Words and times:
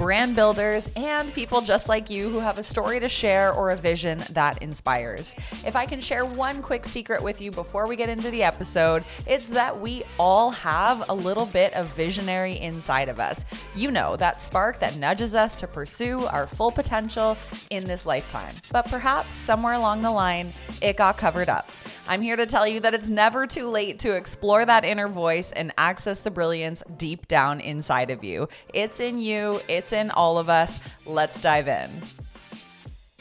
brand 0.00 0.34
builders, 0.34 0.88
and 0.96 1.30
people 1.34 1.60
just 1.60 1.86
like 1.86 2.08
you 2.08 2.30
who 2.30 2.38
have 2.38 2.56
a 2.56 2.62
story 2.62 2.98
to 2.98 3.06
share 3.06 3.52
or 3.52 3.68
a 3.68 3.76
vision 3.76 4.18
that 4.30 4.62
inspires. 4.62 5.34
If 5.66 5.76
I 5.76 5.84
can 5.84 6.00
share 6.00 6.24
one 6.24 6.62
quick 6.62 6.86
secret 6.86 7.22
with 7.22 7.42
you 7.42 7.50
before 7.50 7.86
we 7.86 7.96
get 7.96 8.08
into 8.08 8.30
the 8.30 8.42
episode, 8.42 9.04
it's 9.26 9.50
that 9.50 9.78
we 9.78 10.02
all 10.18 10.52
have 10.52 11.04
a 11.10 11.14
little 11.14 11.44
bit 11.44 11.74
of 11.74 11.94
visionary 11.94 12.58
inside 12.60 13.10
of 13.10 13.20
us. 13.20 13.44
You 13.76 13.90
know, 13.90 14.16
that 14.16 14.40
spark 14.40 14.78
that 14.78 14.96
nudges 14.96 15.34
us 15.34 15.54
to 15.56 15.66
pursue 15.66 16.24
our 16.24 16.46
full 16.46 16.72
potential 16.72 17.36
in 17.68 17.84
this 17.84 18.06
lifetime. 18.06 18.54
But 18.72 18.86
perhaps 18.86 19.36
somewhere 19.36 19.74
along 19.74 20.00
the 20.00 20.10
line, 20.10 20.54
it 20.80 20.96
got 20.96 21.18
covered 21.18 21.50
up. 21.50 21.68
I'm 22.08 22.22
here 22.22 22.34
to 22.34 22.46
tell 22.46 22.66
you 22.66 22.80
that 22.80 22.92
it's 22.92 23.08
never 23.08 23.46
too 23.46 23.68
late 23.68 24.00
to 24.00 24.16
explore 24.16 24.66
that 24.66 24.84
inner 24.84 25.06
voice 25.06 25.52
and 25.52 25.72
access 25.78 26.18
the 26.18 26.30
brilliance 26.32 26.82
deep 26.96 27.28
down 27.28 27.60
inside 27.60 28.10
of 28.10 28.24
you. 28.24 28.48
It's 28.74 28.98
in 28.98 29.20
you, 29.20 29.60
it's 29.68 29.89
in 29.92 30.10
all 30.10 30.38
of 30.38 30.48
us. 30.48 30.80
Let's 31.06 31.40
dive 31.40 31.68
in. 31.68 31.90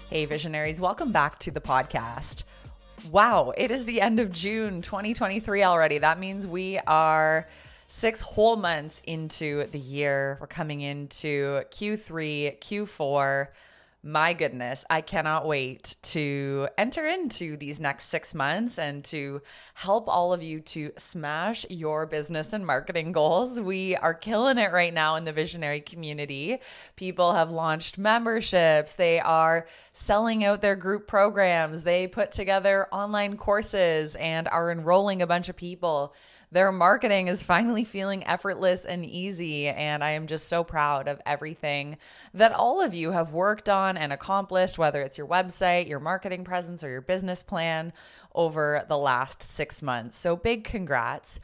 Hey, 0.09 0.25
visionaries, 0.25 0.81
welcome 0.81 1.11
back 1.11 1.39
to 1.39 1.51
the 1.51 1.61
podcast. 1.61 2.43
Wow, 3.11 3.53
it 3.55 3.71
is 3.71 3.85
the 3.85 4.01
end 4.01 4.19
of 4.19 4.31
June 4.31 4.81
2023 4.81 5.63
already. 5.63 5.99
That 5.99 6.19
means 6.19 6.47
we 6.47 6.79
are 6.79 7.47
six 7.87 8.21
whole 8.21 8.55
months 8.55 9.01
into 9.05 9.65
the 9.65 9.79
year. 9.79 10.37
We're 10.39 10.47
coming 10.47 10.81
into 10.81 11.63
Q3, 11.71 12.59
Q4 12.59 13.47
my 14.01 14.31
goodness, 14.31 14.85
I 14.89 15.01
cannot 15.01 15.45
wait 15.45 15.97
to 16.03 16.69
enter 16.77 17.05
into 17.05 17.57
these 17.57 17.81
next 17.81 18.05
six 18.05 18.33
months 18.33 18.79
and 18.79 19.03
to 19.05 19.41
help 19.73 20.07
all 20.07 20.31
of 20.31 20.41
you 20.41 20.61
to 20.61 20.91
smash 20.97 21.65
your 21.69 22.05
business 22.05 22.53
and 22.53 22.65
marketing 22.65 23.11
goals. 23.11 23.59
We 23.59 23.97
are 23.97 24.13
killing 24.13 24.57
it 24.57 24.71
right 24.71 24.93
now 24.93 25.17
in 25.17 25.25
the 25.25 25.33
visionary 25.33 25.81
community. 25.81 26.59
People 26.95 27.33
have 27.33 27.51
launched 27.51 27.97
memberships, 27.97 28.93
they 28.93 29.19
are 29.19 29.67
selling 29.91 30.45
out 30.45 30.61
their 30.61 30.77
group 30.77 31.05
programs, 31.05 31.83
they 31.83 32.07
put 32.07 32.31
together 32.31 32.87
online 32.93 33.35
courses 33.35 34.15
and 34.15 34.47
are 34.47 34.71
enrolling 34.71 35.21
a 35.21 35.27
bunch 35.27 35.49
of 35.49 35.57
people 35.57 36.13
their 36.51 36.71
marketing 36.71 37.27
is 37.27 37.43
finally 37.43 37.83
feeling 37.83 38.25
effortless 38.25 38.85
and 38.85 39.05
easy. 39.05 39.67
And 39.67 40.03
I 40.03 40.11
am 40.11 40.27
just 40.27 40.47
so 40.47 40.63
proud 40.63 41.07
of 41.07 41.21
everything 41.25 41.97
that 42.33 42.51
all 42.51 42.81
of 42.81 42.93
you 42.93 43.11
have 43.11 43.33
worked 43.33 43.69
on 43.69 43.97
and 43.97 44.11
accomplished, 44.11 44.77
whether 44.77 45.01
it's 45.01 45.17
your 45.17 45.27
website, 45.27 45.87
your 45.87 45.99
marketing 45.99 46.43
presence, 46.43 46.83
or 46.83 46.89
your 46.89 47.01
business 47.01 47.43
plan 47.43 47.93
over 48.33 48.85
the 48.87 48.97
last 48.97 49.43
six 49.43 49.81
months. 49.81 50.17
So 50.17 50.35
big 50.35 50.63
congrats. 50.63 51.39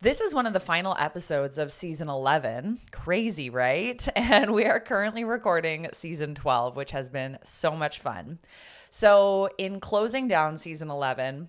This 0.00 0.20
is 0.20 0.34
one 0.34 0.46
of 0.46 0.52
the 0.52 0.60
final 0.60 0.94
episodes 0.98 1.56
of 1.56 1.72
season 1.72 2.10
11. 2.10 2.80
Crazy, 2.90 3.48
right? 3.48 4.06
And 4.16 4.52
we 4.52 4.66
are 4.66 4.80
currently 4.80 5.24
recording 5.24 5.88
season 5.94 6.34
12, 6.34 6.76
which 6.76 6.90
has 6.90 7.08
been 7.08 7.38
so 7.42 7.74
much 7.74 8.00
fun. 8.00 8.38
So, 8.90 9.48
in 9.56 9.80
closing 9.80 10.28
down 10.28 10.58
season 10.58 10.90
11, 10.90 11.48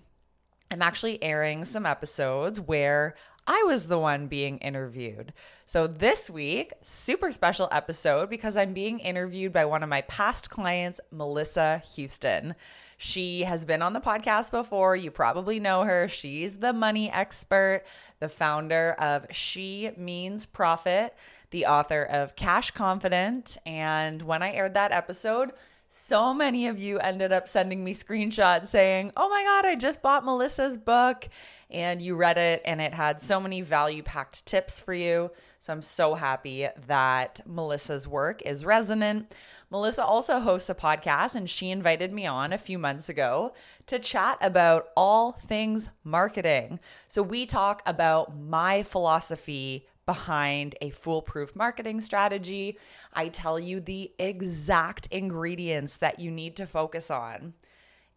I'm 0.70 0.82
actually 0.82 1.22
airing 1.22 1.64
some 1.64 1.86
episodes 1.86 2.60
where 2.60 3.14
I 3.48 3.62
was 3.64 3.84
the 3.84 3.98
one 3.98 4.26
being 4.26 4.58
interviewed. 4.58 5.32
So 5.66 5.86
this 5.86 6.28
week, 6.28 6.72
super 6.82 7.30
special 7.30 7.68
episode 7.70 8.28
because 8.28 8.56
I'm 8.56 8.72
being 8.72 8.98
interviewed 8.98 9.52
by 9.52 9.66
one 9.66 9.84
of 9.84 9.88
my 9.88 10.00
past 10.02 10.50
clients, 10.50 11.00
Melissa 11.12 11.80
Houston. 11.94 12.56
She 12.96 13.42
has 13.42 13.64
been 13.64 13.82
on 13.82 13.92
the 13.92 14.00
podcast 14.00 14.50
before. 14.50 14.96
You 14.96 15.12
probably 15.12 15.60
know 15.60 15.84
her. 15.84 16.08
She's 16.08 16.56
the 16.56 16.72
money 16.72 17.08
expert, 17.10 17.82
the 18.18 18.28
founder 18.28 18.96
of 18.98 19.26
She 19.30 19.90
Means 19.96 20.46
Profit, 20.46 21.14
the 21.50 21.66
author 21.66 22.02
of 22.02 22.34
Cash 22.34 22.72
Confident. 22.72 23.58
And 23.64 24.22
when 24.22 24.42
I 24.42 24.52
aired 24.54 24.74
that 24.74 24.90
episode, 24.90 25.52
so 25.88 26.34
many 26.34 26.66
of 26.66 26.78
you 26.78 26.98
ended 26.98 27.32
up 27.32 27.48
sending 27.48 27.84
me 27.84 27.94
screenshots 27.94 28.66
saying, 28.66 29.12
Oh 29.16 29.28
my 29.28 29.42
God, 29.44 29.64
I 29.64 29.76
just 29.76 30.02
bought 30.02 30.24
Melissa's 30.24 30.76
book. 30.76 31.28
And 31.70 32.00
you 32.00 32.14
read 32.14 32.38
it, 32.38 32.62
and 32.64 32.80
it 32.80 32.94
had 32.94 33.20
so 33.20 33.40
many 33.40 33.60
value 33.60 34.02
packed 34.02 34.46
tips 34.46 34.78
for 34.78 34.94
you. 34.94 35.30
So 35.58 35.72
I'm 35.72 35.82
so 35.82 36.14
happy 36.14 36.68
that 36.86 37.40
Melissa's 37.46 38.06
work 38.06 38.42
is 38.42 38.64
resonant. 38.64 39.34
Melissa 39.70 40.04
also 40.04 40.38
hosts 40.38 40.70
a 40.70 40.74
podcast, 40.74 41.34
and 41.34 41.50
she 41.50 41.70
invited 41.70 42.12
me 42.12 42.26
on 42.26 42.52
a 42.52 42.58
few 42.58 42.78
months 42.78 43.08
ago 43.08 43.52
to 43.86 43.98
chat 43.98 44.38
about 44.40 44.88
all 44.96 45.32
things 45.32 45.90
marketing. 46.04 46.78
So 47.08 47.22
we 47.22 47.46
talk 47.46 47.82
about 47.84 48.36
my 48.36 48.84
philosophy 48.84 49.86
behind 50.06 50.76
a 50.80 50.90
foolproof 50.90 51.54
marketing 51.56 52.00
strategy. 52.00 52.78
I 53.12 53.28
tell 53.28 53.58
you 53.58 53.80
the 53.80 54.12
exact 54.18 55.08
ingredients 55.08 55.96
that 55.96 56.20
you 56.20 56.30
need 56.30 56.56
to 56.56 56.66
focus 56.66 57.10
on. 57.10 57.54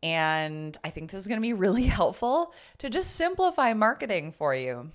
And 0.01 0.77
I 0.83 0.91
think 0.91 1.11
this 1.11 1.19
is 1.19 1.27
going 1.27 1.39
to 1.39 1.41
be 1.41 1.53
really 1.53 1.83
helpful 1.99 2.53
to 2.77 2.89
just 2.89 3.15
simplify 3.15 3.73
marketing 3.73 4.31
for 4.31 4.55
you. 4.55 4.91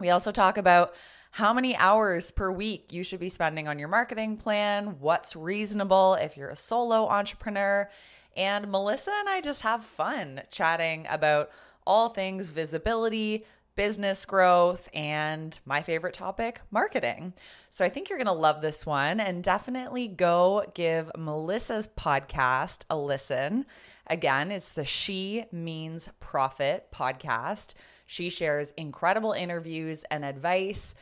We 0.00 0.10
also 0.10 0.32
talk 0.32 0.58
about 0.58 0.94
how 1.32 1.52
many 1.52 1.76
hours 1.76 2.30
per 2.30 2.50
week 2.50 2.92
you 2.92 3.04
should 3.04 3.20
be 3.20 3.28
spending 3.28 3.68
on 3.68 3.78
your 3.78 3.88
marketing 3.88 4.36
plan, 4.36 4.98
what's 5.00 5.34
reasonable 5.34 6.14
if 6.14 6.36
you're 6.36 6.50
a 6.50 6.56
solo 6.56 7.08
entrepreneur. 7.08 7.88
And 8.36 8.70
Melissa 8.70 9.12
and 9.18 9.28
I 9.28 9.40
just 9.40 9.62
have 9.62 9.84
fun 9.84 10.42
chatting 10.50 11.06
about 11.08 11.50
all 11.86 12.10
things 12.10 12.50
visibility, 12.50 13.46
business 13.74 14.24
growth, 14.24 14.88
and 14.92 15.58
my 15.64 15.82
favorite 15.82 16.14
topic, 16.14 16.60
marketing. 16.70 17.32
So 17.70 17.84
I 17.84 17.88
think 17.88 18.08
you're 18.08 18.18
going 18.18 18.26
to 18.26 18.32
love 18.32 18.60
this 18.60 18.84
one 18.84 19.20
and 19.20 19.42
definitely 19.42 20.08
go 20.08 20.64
give 20.74 21.10
Melissa's 21.16 21.88
podcast 21.88 22.84
a 22.90 22.96
listen. 22.96 23.66
Again, 24.06 24.50
it's 24.50 24.70
the 24.70 24.84
She 24.84 25.44
Means 25.52 26.10
Profit 26.20 26.88
podcast. 26.92 27.74
She 28.06 28.28
shares 28.28 28.72
incredible 28.76 29.32
interviews 29.32 30.04
and 30.10 30.24
advice 30.24 30.94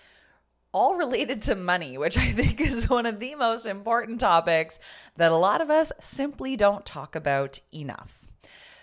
all 0.72 0.94
related 0.94 1.42
to 1.42 1.54
money, 1.54 1.98
which 1.98 2.16
I 2.16 2.30
think 2.30 2.60
is 2.60 2.88
one 2.88 3.06
of 3.06 3.18
the 3.18 3.34
most 3.34 3.66
important 3.66 4.20
topics 4.20 4.78
that 5.16 5.32
a 5.32 5.36
lot 5.36 5.60
of 5.60 5.70
us 5.70 5.92
simply 6.00 6.56
don't 6.56 6.86
talk 6.86 7.16
about 7.16 7.58
enough. 7.74 8.26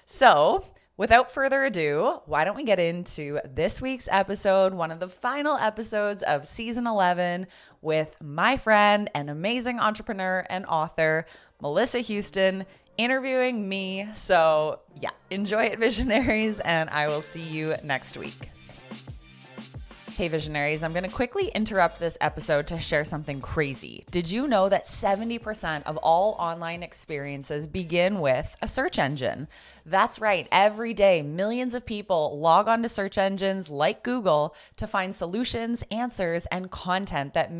So, 0.05 0.63
Without 0.97 1.29
further 1.29 1.63
ado, 1.63 2.21
why 2.25 2.43
don't 2.43 2.55
we 2.55 2.63
get 2.63 2.79
into 2.79 3.39
this 3.47 3.79
week's 3.79 4.09
episode, 4.11 4.73
one 4.73 4.89
of 4.89 4.99
the 4.99 5.07
final 5.07 5.55
episodes 5.55 6.23
of 6.23 6.47
season 6.47 6.87
11, 6.87 7.45
with 7.83 8.15
my 8.19 8.57
friend 8.57 9.07
and 9.13 9.29
amazing 9.29 9.79
entrepreneur 9.79 10.43
and 10.49 10.65
author, 10.65 11.27
Melissa 11.61 11.99
Houston, 11.99 12.65
interviewing 12.97 13.69
me. 13.69 14.07
So, 14.15 14.79
yeah, 14.99 15.11
enjoy 15.29 15.65
it, 15.65 15.77
visionaries, 15.79 16.59
and 16.61 16.89
I 16.89 17.07
will 17.07 17.21
see 17.21 17.43
you 17.43 17.75
next 17.83 18.17
week. 18.17 18.49
Hey, 20.17 20.29
visionaries, 20.29 20.81
I'm 20.81 20.93
going 20.93 21.03
to 21.03 21.15
quickly 21.15 21.49
interrupt 21.49 21.99
this 21.99 22.17
episode 22.19 22.65
to 22.69 22.79
share 22.79 23.05
something 23.05 23.39
crazy. 23.39 24.03
Did 24.09 24.31
you 24.31 24.47
know 24.47 24.67
that 24.67 24.87
70% 24.87 25.83
of 25.83 25.95
all 25.97 26.35
online 26.39 26.81
experiences 26.81 27.67
begin 27.67 28.19
with 28.19 28.57
a 28.59 28.67
search 28.67 28.97
engine? 28.97 29.47
That's 29.85 30.17
right. 30.17 30.47
Every 30.51 30.95
day, 30.95 31.21
millions 31.21 31.75
of 31.75 31.85
people 31.85 32.39
log 32.39 32.67
on 32.67 32.81
to 32.81 32.89
search 32.89 33.19
engines 33.19 33.69
like 33.69 34.01
Google 34.01 34.55
to 34.77 34.87
find 34.87 35.15
solutions, 35.15 35.83
answers, 35.91 36.47
and 36.47 36.71
content 36.71 37.35
that 37.35 37.53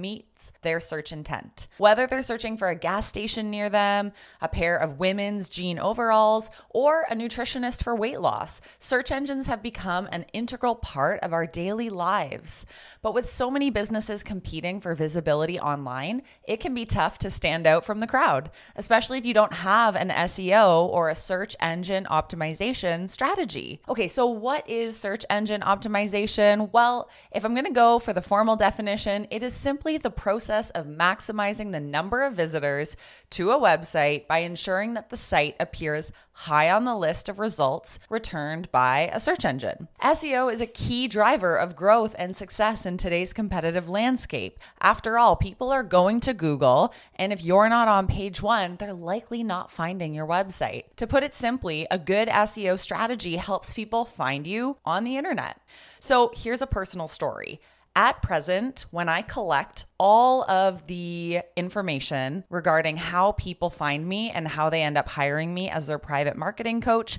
their 0.62 0.80
search 0.80 1.12
intent. 1.12 1.68
Whether 1.78 2.08
they're 2.08 2.22
searching 2.22 2.58
for 2.58 2.70
a 2.70 2.76
gas 2.76 3.08
station 3.08 3.50
near 3.50 3.70
them, 3.70 4.12
a 4.42 4.48
pair 4.48 4.76
of 4.76 5.00
women's 5.00 5.50
jean 5.50 5.80
overalls, 5.80 6.50
or 6.70 7.06
a 7.10 7.16
nutritionist 7.16 7.84
for 7.84 7.96
weight 7.96 8.20
loss, 8.20 8.62
search 8.80 9.12
engines 9.12 9.48
have 9.48 9.62
become 9.64 10.08
an 10.12 10.26
integral 10.34 10.76
part 10.76 11.20
of 11.22 11.34
our 11.34 11.46
daily 11.46 11.90
lives. 11.90 12.66
But 13.02 13.14
with 13.14 13.30
so 13.30 13.50
many 13.50 13.70
businesses 13.70 14.24
competing 14.24 14.82
for 14.82 14.96
visibility 14.96 15.60
online, 15.60 16.22
it 16.44 16.60
can 16.60 16.74
be 16.74 16.86
tough 16.86 17.18
to 17.20 17.30
stand 17.30 17.66
out 17.68 17.86
from 17.86 18.00
the 18.00 18.08
crowd, 18.08 18.50
especially 18.76 19.18
if 19.18 19.26
you 19.26 19.34
don't 19.34 19.54
have 19.54 19.96
an 19.96 20.10
SEO 20.10 20.88
or 20.88 21.10
a 21.10 21.16
search 21.16 21.56
engine 21.60 22.06
optimization 22.06 23.10
strategy. 23.10 23.82
Okay, 23.88 24.08
so 24.08 24.26
what 24.26 24.68
is 24.70 24.98
search 24.98 25.26
engine 25.30 25.62
optimization? 25.62 26.72
Well, 26.72 27.10
if 27.32 27.46
I'm 27.46 27.54
going 27.54 27.66
to 27.66 27.72
go 27.72 28.00
for 28.00 28.14
the 28.14 28.22
formal 28.22 28.56
definition, 28.56 29.28
it 29.32 29.44
is 29.44 29.54
simply 29.54 29.98
the 29.98 30.12
process 30.28 30.72
of 30.72 30.86
maximizing 30.86 31.72
the 31.72 31.80
number 31.80 32.22
of 32.22 32.34
visitors 32.34 32.98
to 33.30 33.50
a 33.52 33.58
website 33.58 34.28
by 34.28 34.40
ensuring 34.40 34.94
that 34.94 35.10
the 35.10 35.16
site 35.16 35.56
appears 35.58 36.12
high 36.34 36.70
on 36.70 36.84
the 36.84 36.98
list 36.98 37.30
of 37.30 37.40
results 37.40 37.98
returned 38.10 38.70
by 38.70 39.10
a 39.14 39.22
search 39.22 39.46
engine. 39.46 39.88
SEO 40.04 40.52
is 40.52 40.60
a 40.60 40.68
key 40.68 41.08
driver 41.08 41.56
of 41.56 41.78
growth 41.78 42.14
and 42.20 42.36
success 42.36 42.86
in 42.86 42.98
today's 42.98 43.32
competitive 43.32 43.88
landscape. 43.88 44.60
After 44.82 45.18
all, 45.18 45.38
people 45.38 45.72
are 45.72 45.82
going 45.82 46.20
to 46.20 46.34
Google, 46.34 46.94
and 47.16 47.32
if 47.32 47.42
you're 47.42 47.70
not 47.70 47.88
on 47.88 48.06
page 48.06 48.42
one, 48.42 48.76
they're 48.76 48.92
likely 48.92 49.44
not 49.44 49.72
finding 49.72 50.14
your 50.14 50.28
website. 50.28 50.84
To 50.98 51.08
put 51.08 51.24
it 51.24 51.36
simply, 51.36 51.88
a 51.90 51.98
good 51.98 52.28
SEO 52.28 52.78
strategy 52.78 53.38
helps 53.38 53.74
people 53.74 54.04
find 54.04 54.46
you 54.46 54.76
on 54.84 55.06
the 55.06 55.16
internet. 55.16 55.62
So 56.02 56.34
here's 56.36 56.62
a 56.62 56.68
personal 56.68 57.08
story. 57.08 57.62
At 57.98 58.22
present, 58.22 58.86
when 58.92 59.10
I 59.10 59.24
collect 59.24 59.86
all 60.00 60.48
of 60.48 60.86
the 60.86 61.42
information 61.56 62.44
regarding 62.48 62.98
how 62.98 63.32
people 63.32 63.72
find 63.72 64.08
me 64.08 64.30
and 64.30 64.48
how 64.48 64.70
they 64.70 64.84
end 64.84 65.00
up 65.00 65.10
hiring 65.10 65.52
me 65.52 65.72
as 65.72 65.88
their 65.88 65.98
private 65.98 66.38
marketing 66.38 66.80
coach, 66.80 67.18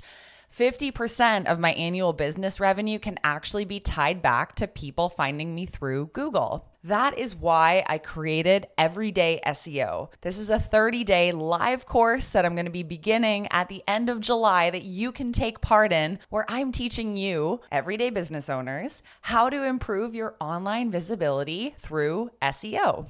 50% 0.55 1.45
of 1.45 1.59
my 1.59 1.73
annual 1.73 2.11
business 2.11 2.59
revenue 2.59 2.97
can 2.97 3.19
actually 3.23 3.65
be 3.65 3.79
tied 3.79 4.21
back 4.21 4.55
to 4.55 4.67
people 4.67 5.07
finding 5.07 5.53
me 5.53 5.65
through 5.65 6.07
Google. 6.07 6.65
That 6.83 7.17
is 7.17 7.35
why 7.35 7.83
I 7.87 7.97
created 7.97 8.67
Everyday 8.77 9.41
SEO. 9.45 10.09
This 10.21 10.39
is 10.39 10.49
a 10.49 10.59
30 10.59 11.03
day 11.03 11.31
live 11.31 11.85
course 11.85 12.29
that 12.29 12.45
I'm 12.45 12.55
going 12.55 12.65
to 12.65 12.71
be 12.71 12.83
beginning 12.83 13.47
at 13.51 13.69
the 13.69 13.83
end 13.87 14.09
of 14.09 14.21
July 14.21 14.69
that 14.69 14.83
you 14.83 15.11
can 15.11 15.31
take 15.31 15.61
part 15.61 15.91
in, 15.91 16.19
where 16.29 16.45
I'm 16.47 16.71
teaching 16.71 17.15
you, 17.15 17.61
everyday 17.71 18.09
business 18.09 18.49
owners, 18.49 19.03
how 19.21 19.49
to 19.49 19.63
improve 19.63 20.15
your 20.15 20.35
online 20.39 20.89
visibility 20.89 21.75
through 21.77 22.31
SEO. 22.41 23.07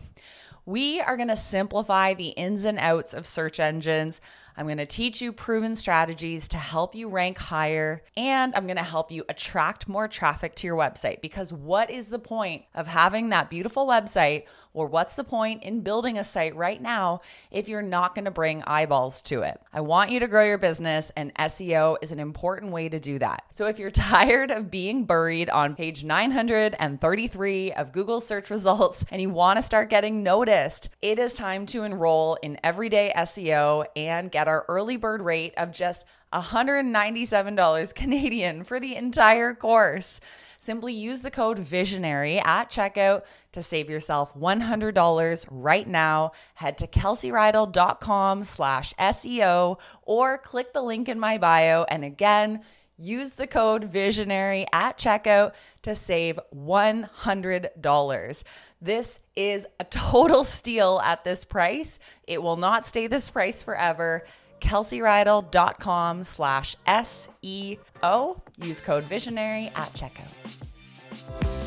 We 0.66 1.00
are 1.00 1.16
going 1.16 1.30
to 1.30 1.36
simplify 1.36 2.14
the 2.14 2.30
ins 2.30 2.66
and 2.66 2.78
outs 2.80 3.14
of 3.14 3.26
search 3.26 3.60
engines. 3.60 4.20
I'm 4.60 4.66
going 4.66 4.78
to 4.80 4.86
teach 4.86 5.22
you 5.22 5.32
proven 5.32 5.78
strategies 5.78 6.50
to 6.50 6.58
help 6.58 6.94
you 6.94 7.08
rank 7.08 7.38
higher, 7.38 8.04
and 8.18 8.54
I'm 8.54 8.66
going 8.66 8.76
to 8.76 8.84
help 8.84 9.10
you 9.10 9.24
attract 9.30 9.88
more 9.88 10.10
traffic 10.10 10.54
to 10.56 10.68
your 10.68 10.76
website. 10.76 11.22
Because 11.22 11.54
what 11.54 11.90
is 11.90 12.10
the 12.10 12.20
point 12.20 12.66
of 12.76 12.86
having 12.86 13.30
that 13.30 13.50
beautiful 13.50 13.88
website, 13.88 14.44
or 14.74 14.88
what's 14.88 15.16
the 15.16 15.24
point 15.24 15.64
in 15.64 15.80
building 15.80 16.18
a 16.18 16.26
site 16.26 16.58
right 16.58 16.82
now 16.82 17.22
if 17.52 17.70
you're 17.70 17.82
not 17.82 18.14
going 18.16 18.26
to 18.26 18.32
bring 18.32 18.62
eyeballs 18.64 19.22
to 19.22 19.44
it? 19.44 19.62
I 19.72 19.80
want 19.80 20.12
you 20.12 20.20
to 20.20 20.28
grow 20.28 20.44
your 20.44 20.58
business, 20.58 21.10
and 21.16 21.34
SEO 21.36 21.96
is 22.02 22.12
an 22.12 22.20
important 22.20 22.74
way 22.74 22.90
to 22.90 23.00
do 23.00 23.18
that. 23.20 23.46
So 23.52 23.66
if 23.68 23.80
you're 23.80 23.92
tired 24.10 24.52
of 24.52 24.70
being 24.70 25.06
buried 25.06 25.50
on 25.50 25.74
page 25.74 26.04
933 26.04 27.72
of 27.72 27.94
Google 27.94 28.20
search 28.20 28.50
results 28.50 29.06
and 29.10 29.22
you 29.22 29.30
want 29.30 29.56
to 29.56 29.64
start 29.64 29.90
getting 29.90 30.22
noticed, 30.22 30.90
it 31.02 31.18
is 31.18 31.34
time 31.34 31.66
to 31.68 31.84
enroll 31.84 32.38
in 32.44 32.60
everyday 32.62 33.14
SEO 33.16 33.86
and 33.96 34.30
get 34.30 34.49
our 34.50 34.66
early 34.68 34.98
bird 34.98 35.22
rate 35.22 35.54
of 35.56 35.72
just 35.72 36.06
$197 36.34 37.96
Canadian 37.96 38.64
for 38.64 38.80
the 38.80 38.96
entire 38.96 39.54
course. 39.54 40.20
Simply 40.60 40.94
use 40.94 41.22
the 41.22 41.32
code 41.32 41.58
VISIONARY 41.58 42.40
at 42.40 42.70
checkout 42.70 43.24
to 43.54 43.64
save 43.64 43.90
yourself 43.90 44.34
$100 44.36 45.48
right 45.50 45.88
now. 45.88 46.34
Head 46.56 46.78
to 46.80 46.88
kelseyreidl.com 46.88 48.44
slash 48.44 48.94
SEO 48.96 49.80
or 50.02 50.38
click 50.38 50.74
the 50.74 50.82
link 50.82 51.08
in 51.08 51.18
my 51.18 51.38
bio. 51.38 51.86
And 51.90 52.04
again, 52.04 52.62
use 53.00 53.34
the 53.34 53.48
code 53.48 53.86
VISIONARY 53.86 54.68
at 54.74 54.98
checkout 54.98 55.54
to 55.84 55.96
save 55.96 56.40
$100. 56.54 58.44
This 58.82 59.20
is 59.36 59.66
a 59.80 59.86
total 59.86 60.44
steal 60.56 61.02
at 61.04 61.24
this 61.24 61.46
price. 61.46 61.98
It 62.28 62.44
will 62.44 62.58
not 62.58 62.86
stay 62.86 63.08
this 63.08 63.30
price 63.30 63.64
forever 63.64 64.24
kelseyreidl.com 64.60 66.24
slash 66.26 66.76
SEO. 66.86 68.42
Use 68.62 68.82
code 68.82 69.06
visionary 69.06 69.72
at 69.76 69.94
checkout. 69.94 71.59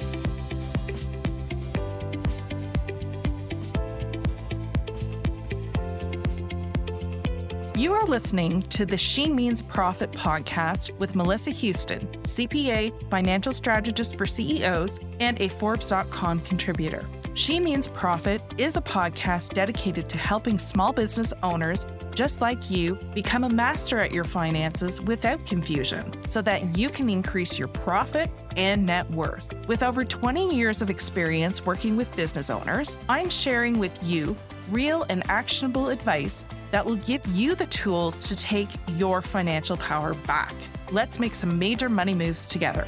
You 7.83 7.95
are 7.95 8.07
listening 8.07 8.63
to 8.69 8.87
the 8.87 8.97
She 8.97 9.29
Means 9.29 9.61
Profit 9.61 10.13
podcast 10.13 10.97
with 11.01 11.17
Melissa 11.17 11.51
Houston, 11.51 12.07
CPA, 12.23 13.11
financial 13.11 13.53
strategist 13.53 14.17
for 14.17 14.25
CEOs, 14.25 15.01
and 15.19 15.41
a 15.41 15.49
Forbes.com 15.49 16.39
contributor. 16.43 17.05
She 17.35 17.59
Means 17.59 17.89
Profit 17.89 18.41
is 18.57 18.77
a 18.77 18.81
podcast 18.81 19.55
dedicated 19.55 20.09
to 20.11 20.17
helping 20.17 20.61
small 20.61 20.93
business 20.93 21.35
owners 21.43 21.85
just 22.15 22.41
like 22.41 22.71
you 22.71 22.95
become 23.17 23.43
a 23.43 23.51
master 23.51 23.99
at 23.99 24.13
your 24.13 24.23
finances 24.23 25.03
without 25.03 25.45
confusion 25.45 26.25
so 26.29 26.41
that 26.41 26.79
you 26.79 26.89
can 26.89 27.11
increase 27.11 27.59
your 27.59 27.67
profit 27.67 28.31
and 28.57 28.87
net 28.87 29.11
worth. 29.11 29.53
With 29.67 29.83
over 29.83 30.05
20 30.05 30.55
years 30.55 30.83
of 30.83 30.89
experience 30.89 31.67
working 31.67 31.97
with 31.97 32.15
business 32.15 32.49
owners, 32.49 32.97
I'm 33.09 33.29
sharing 33.29 33.81
with 33.81 34.01
you 34.05 34.37
real 34.71 35.05
and 35.09 35.25
actionable 35.29 35.89
advice 35.89 36.45
that 36.73 36.85
will 36.85 36.97
give 36.97 37.25
you 37.29 37.55
the 37.55 37.67
tools 37.67 38.27
to 38.29 38.35
take 38.35 38.69
your 38.97 39.23
financial 39.23 39.77
power 39.77 40.15
back. 40.15 40.55
Let's 40.91 41.21
make 41.21 41.35
some 41.35 41.59
major 41.59 41.89
money 41.89 42.15
moves 42.15 42.49
together. 42.49 42.87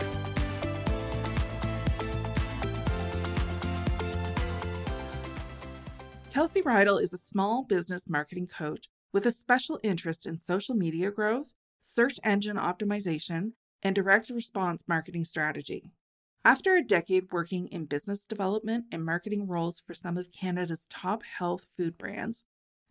Kelsey 6.32 6.62
Reidl 6.62 7.00
is 7.00 7.12
a 7.12 7.18
small 7.18 7.62
business 7.62 8.08
marketing 8.08 8.48
coach 8.48 8.88
with 9.12 9.24
a 9.24 9.30
special 9.30 9.78
interest 9.84 10.26
in 10.26 10.36
social 10.36 10.74
media 10.74 11.12
growth, 11.12 11.54
search 11.80 12.18
engine 12.24 12.56
optimization, 12.56 13.52
and 13.82 13.94
direct 13.94 14.30
response 14.30 14.82
marketing 14.88 15.24
strategy. 15.24 15.84
After 16.44 16.74
a 16.74 16.82
decade 16.82 17.30
working 17.30 17.68
in 17.68 17.84
business 17.84 18.24
development 18.24 18.86
and 18.90 19.04
marketing 19.04 19.46
roles 19.46 19.80
for 19.86 19.94
some 19.94 20.18
of 20.18 20.32
Canada's 20.32 20.86
top 20.90 21.22
health 21.22 21.66
food 21.76 21.96
brands, 21.96 22.44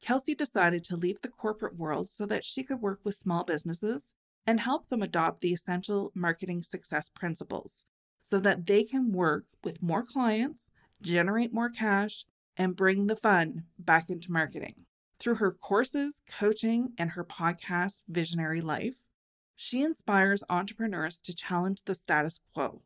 Kelsey 0.03 0.35
decided 0.35 0.83
to 0.83 0.97
leave 0.97 1.21
the 1.21 1.29
corporate 1.29 1.77
world 1.77 2.09
so 2.09 2.25
that 2.25 2.43
she 2.43 2.61
could 2.61 2.81
work 2.81 2.99
with 3.05 3.15
small 3.15 3.45
businesses 3.45 4.11
and 4.45 4.59
help 4.59 4.89
them 4.89 5.01
adopt 5.01 5.39
the 5.39 5.53
essential 5.53 6.11
marketing 6.13 6.61
success 6.61 7.09
principles 7.09 7.85
so 8.21 8.37
that 8.37 8.65
they 8.67 8.83
can 8.83 9.13
work 9.13 9.45
with 9.63 9.81
more 9.81 10.03
clients, 10.03 10.67
generate 11.01 11.53
more 11.53 11.69
cash, 11.69 12.25
and 12.57 12.75
bring 12.75 13.07
the 13.07 13.15
fun 13.15 13.63
back 13.79 14.09
into 14.09 14.29
marketing. 14.29 14.75
Through 15.19 15.35
her 15.35 15.51
courses, 15.53 16.21
coaching, 16.29 16.89
and 16.97 17.11
her 17.11 17.23
podcast, 17.23 18.01
Visionary 18.09 18.59
Life, 18.59 18.97
she 19.55 19.83
inspires 19.83 20.43
entrepreneurs 20.49 21.17
to 21.19 21.33
challenge 21.33 21.83
the 21.85 21.95
status 21.95 22.41
quo, 22.53 22.81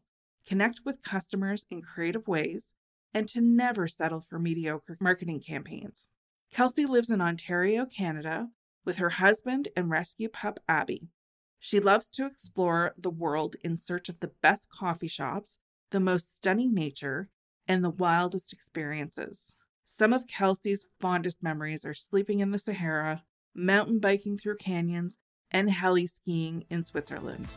connect 0.45 0.81
with 0.85 1.01
customers 1.01 1.65
in 1.71 1.81
creative 1.81 2.27
ways, 2.27 2.73
and 3.11 3.27
to 3.29 3.41
never 3.41 3.87
settle 3.87 4.21
for 4.21 4.37
mediocre 4.37 4.97
marketing 4.99 5.39
campaigns. 5.39 6.09
Kelsey 6.51 6.85
lives 6.85 7.11
in 7.11 7.21
Ontario, 7.21 7.85
Canada, 7.85 8.49
with 8.85 8.97
her 8.97 9.11
husband 9.11 9.67
and 9.75 9.89
rescue 9.89 10.29
pup, 10.29 10.59
Abby. 10.67 11.11
She 11.59 11.79
loves 11.79 12.07
to 12.11 12.25
explore 12.25 12.93
the 12.97 13.09
world 13.09 13.55
in 13.63 13.75
search 13.75 14.09
of 14.09 14.19
the 14.19 14.31
best 14.41 14.69
coffee 14.69 15.07
shops, 15.07 15.59
the 15.91 15.99
most 15.99 16.33
stunning 16.33 16.73
nature, 16.73 17.29
and 17.67 17.83
the 17.83 17.89
wildest 17.89 18.53
experiences. 18.53 19.43
Some 19.85 20.13
of 20.13 20.27
Kelsey's 20.27 20.85
fondest 20.99 21.43
memories 21.43 21.83
are 21.83 21.93
sleeping 21.93 22.39
in 22.39 22.51
the 22.51 22.59
Sahara, 22.59 23.23
mountain 23.53 23.99
biking 23.99 24.37
through 24.37 24.57
canyons, 24.57 25.17
and 25.51 25.69
heli 25.69 26.05
skiing 26.05 26.65
in 26.69 26.83
Switzerland. 26.83 27.47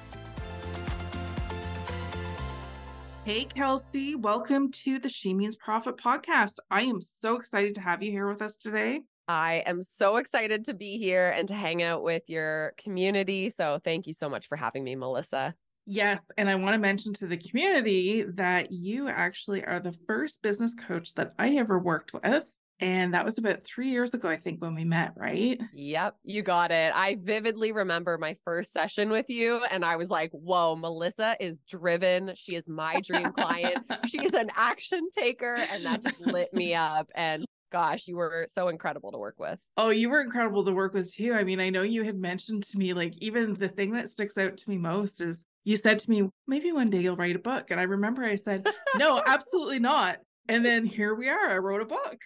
Hey, 3.26 3.44
Kelsey, 3.44 4.14
welcome 4.14 4.72
to 4.72 4.98
the 4.98 5.10
She 5.10 5.34
Means 5.34 5.54
Profit 5.54 5.98
podcast. 5.98 6.54
I 6.70 6.82
am 6.82 7.02
so 7.02 7.36
excited 7.36 7.74
to 7.74 7.80
have 7.82 8.02
you 8.02 8.10
here 8.10 8.26
with 8.26 8.40
us 8.40 8.56
today. 8.56 9.02
I 9.28 9.62
am 9.66 9.82
so 9.82 10.16
excited 10.16 10.64
to 10.64 10.74
be 10.74 10.96
here 10.96 11.28
and 11.28 11.46
to 11.48 11.54
hang 11.54 11.82
out 11.82 12.02
with 12.02 12.22
your 12.28 12.72
community. 12.78 13.50
So, 13.50 13.78
thank 13.84 14.06
you 14.06 14.14
so 14.14 14.30
much 14.30 14.48
for 14.48 14.56
having 14.56 14.82
me, 14.82 14.96
Melissa. 14.96 15.54
Yes. 15.84 16.22
And 16.38 16.48
I 16.48 16.54
want 16.54 16.74
to 16.74 16.78
mention 16.78 17.12
to 17.14 17.26
the 17.26 17.36
community 17.36 18.22
that 18.22 18.72
you 18.72 19.08
actually 19.08 19.64
are 19.64 19.80
the 19.80 19.94
first 20.06 20.40
business 20.40 20.74
coach 20.74 21.12
that 21.14 21.34
I 21.38 21.56
ever 21.56 21.78
worked 21.78 22.14
with. 22.14 22.50
And 22.80 23.12
that 23.14 23.24
was 23.24 23.36
about 23.36 23.62
three 23.62 23.90
years 23.90 24.14
ago, 24.14 24.28
I 24.28 24.36
think, 24.36 24.62
when 24.62 24.74
we 24.74 24.84
met, 24.84 25.12
right? 25.16 25.60
Yep, 25.74 26.16
you 26.24 26.42
got 26.42 26.70
it. 26.70 26.92
I 26.94 27.18
vividly 27.20 27.72
remember 27.72 28.16
my 28.16 28.36
first 28.44 28.72
session 28.72 29.10
with 29.10 29.26
you, 29.28 29.62
and 29.70 29.84
I 29.84 29.96
was 29.96 30.08
like, 30.08 30.30
whoa, 30.32 30.76
Melissa 30.76 31.36
is 31.38 31.60
driven. 31.68 32.32
She 32.36 32.56
is 32.56 32.66
my 32.66 33.00
dream 33.00 33.32
client. 33.32 33.78
She's 34.06 34.32
an 34.32 34.50
action 34.56 35.08
taker. 35.16 35.56
And 35.70 35.84
that 35.84 36.02
just 36.02 36.20
lit 36.20 36.52
me 36.54 36.74
up. 36.74 37.10
And 37.14 37.44
gosh, 37.70 38.04
you 38.06 38.16
were 38.16 38.48
so 38.54 38.68
incredible 38.68 39.12
to 39.12 39.18
work 39.18 39.36
with. 39.38 39.58
Oh, 39.76 39.90
you 39.90 40.08
were 40.08 40.22
incredible 40.22 40.64
to 40.64 40.72
work 40.72 40.94
with 40.94 41.12
too. 41.12 41.34
I 41.34 41.44
mean, 41.44 41.60
I 41.60 41.70
know 41.70 41.82
you 41.82 42.02
had 42.02 42.16
mentioned 42.16 42.64
to 42.64 42.78
me, 42.78 42.94
like, 42.94 43.14
even 43.18 43.54
the 43.54 43.68
thing 43.68 43.92
that 43.92 44.10
sticks 44.10 44.38
out 44.38 44.56
to 44.56 44.70
me 44.70 44.78
most 44.78 45.20
is 45.20 45.44
you 45.64 45.76
said 45.76 45.98
to 45.98 46.10
me, 46.10 46.28
maybe 46.46 46.72
one 46.72 46.88
day 46.88 47.00
you'll 47.00 47.16
write 47.16 47.36
a 47.36 47.40
book. 47.40 47.70
And 47.70 47.78
I 47.78 47.84
remember 47.84 48.24
I 48.24 48.36
said, 48.36 48.66
no, 48.96 49.22
absolutely 49.24 49.78
not. 49.78 50.16
And 50.48 50.64
then 50.64 50.84
here 50.84 51.14
we 51.14 51.28
are. 51.28 51.50
I 51.50 51.58
wrote 51.58 51.82
a 51.82 51.86
book. 51.86 52.20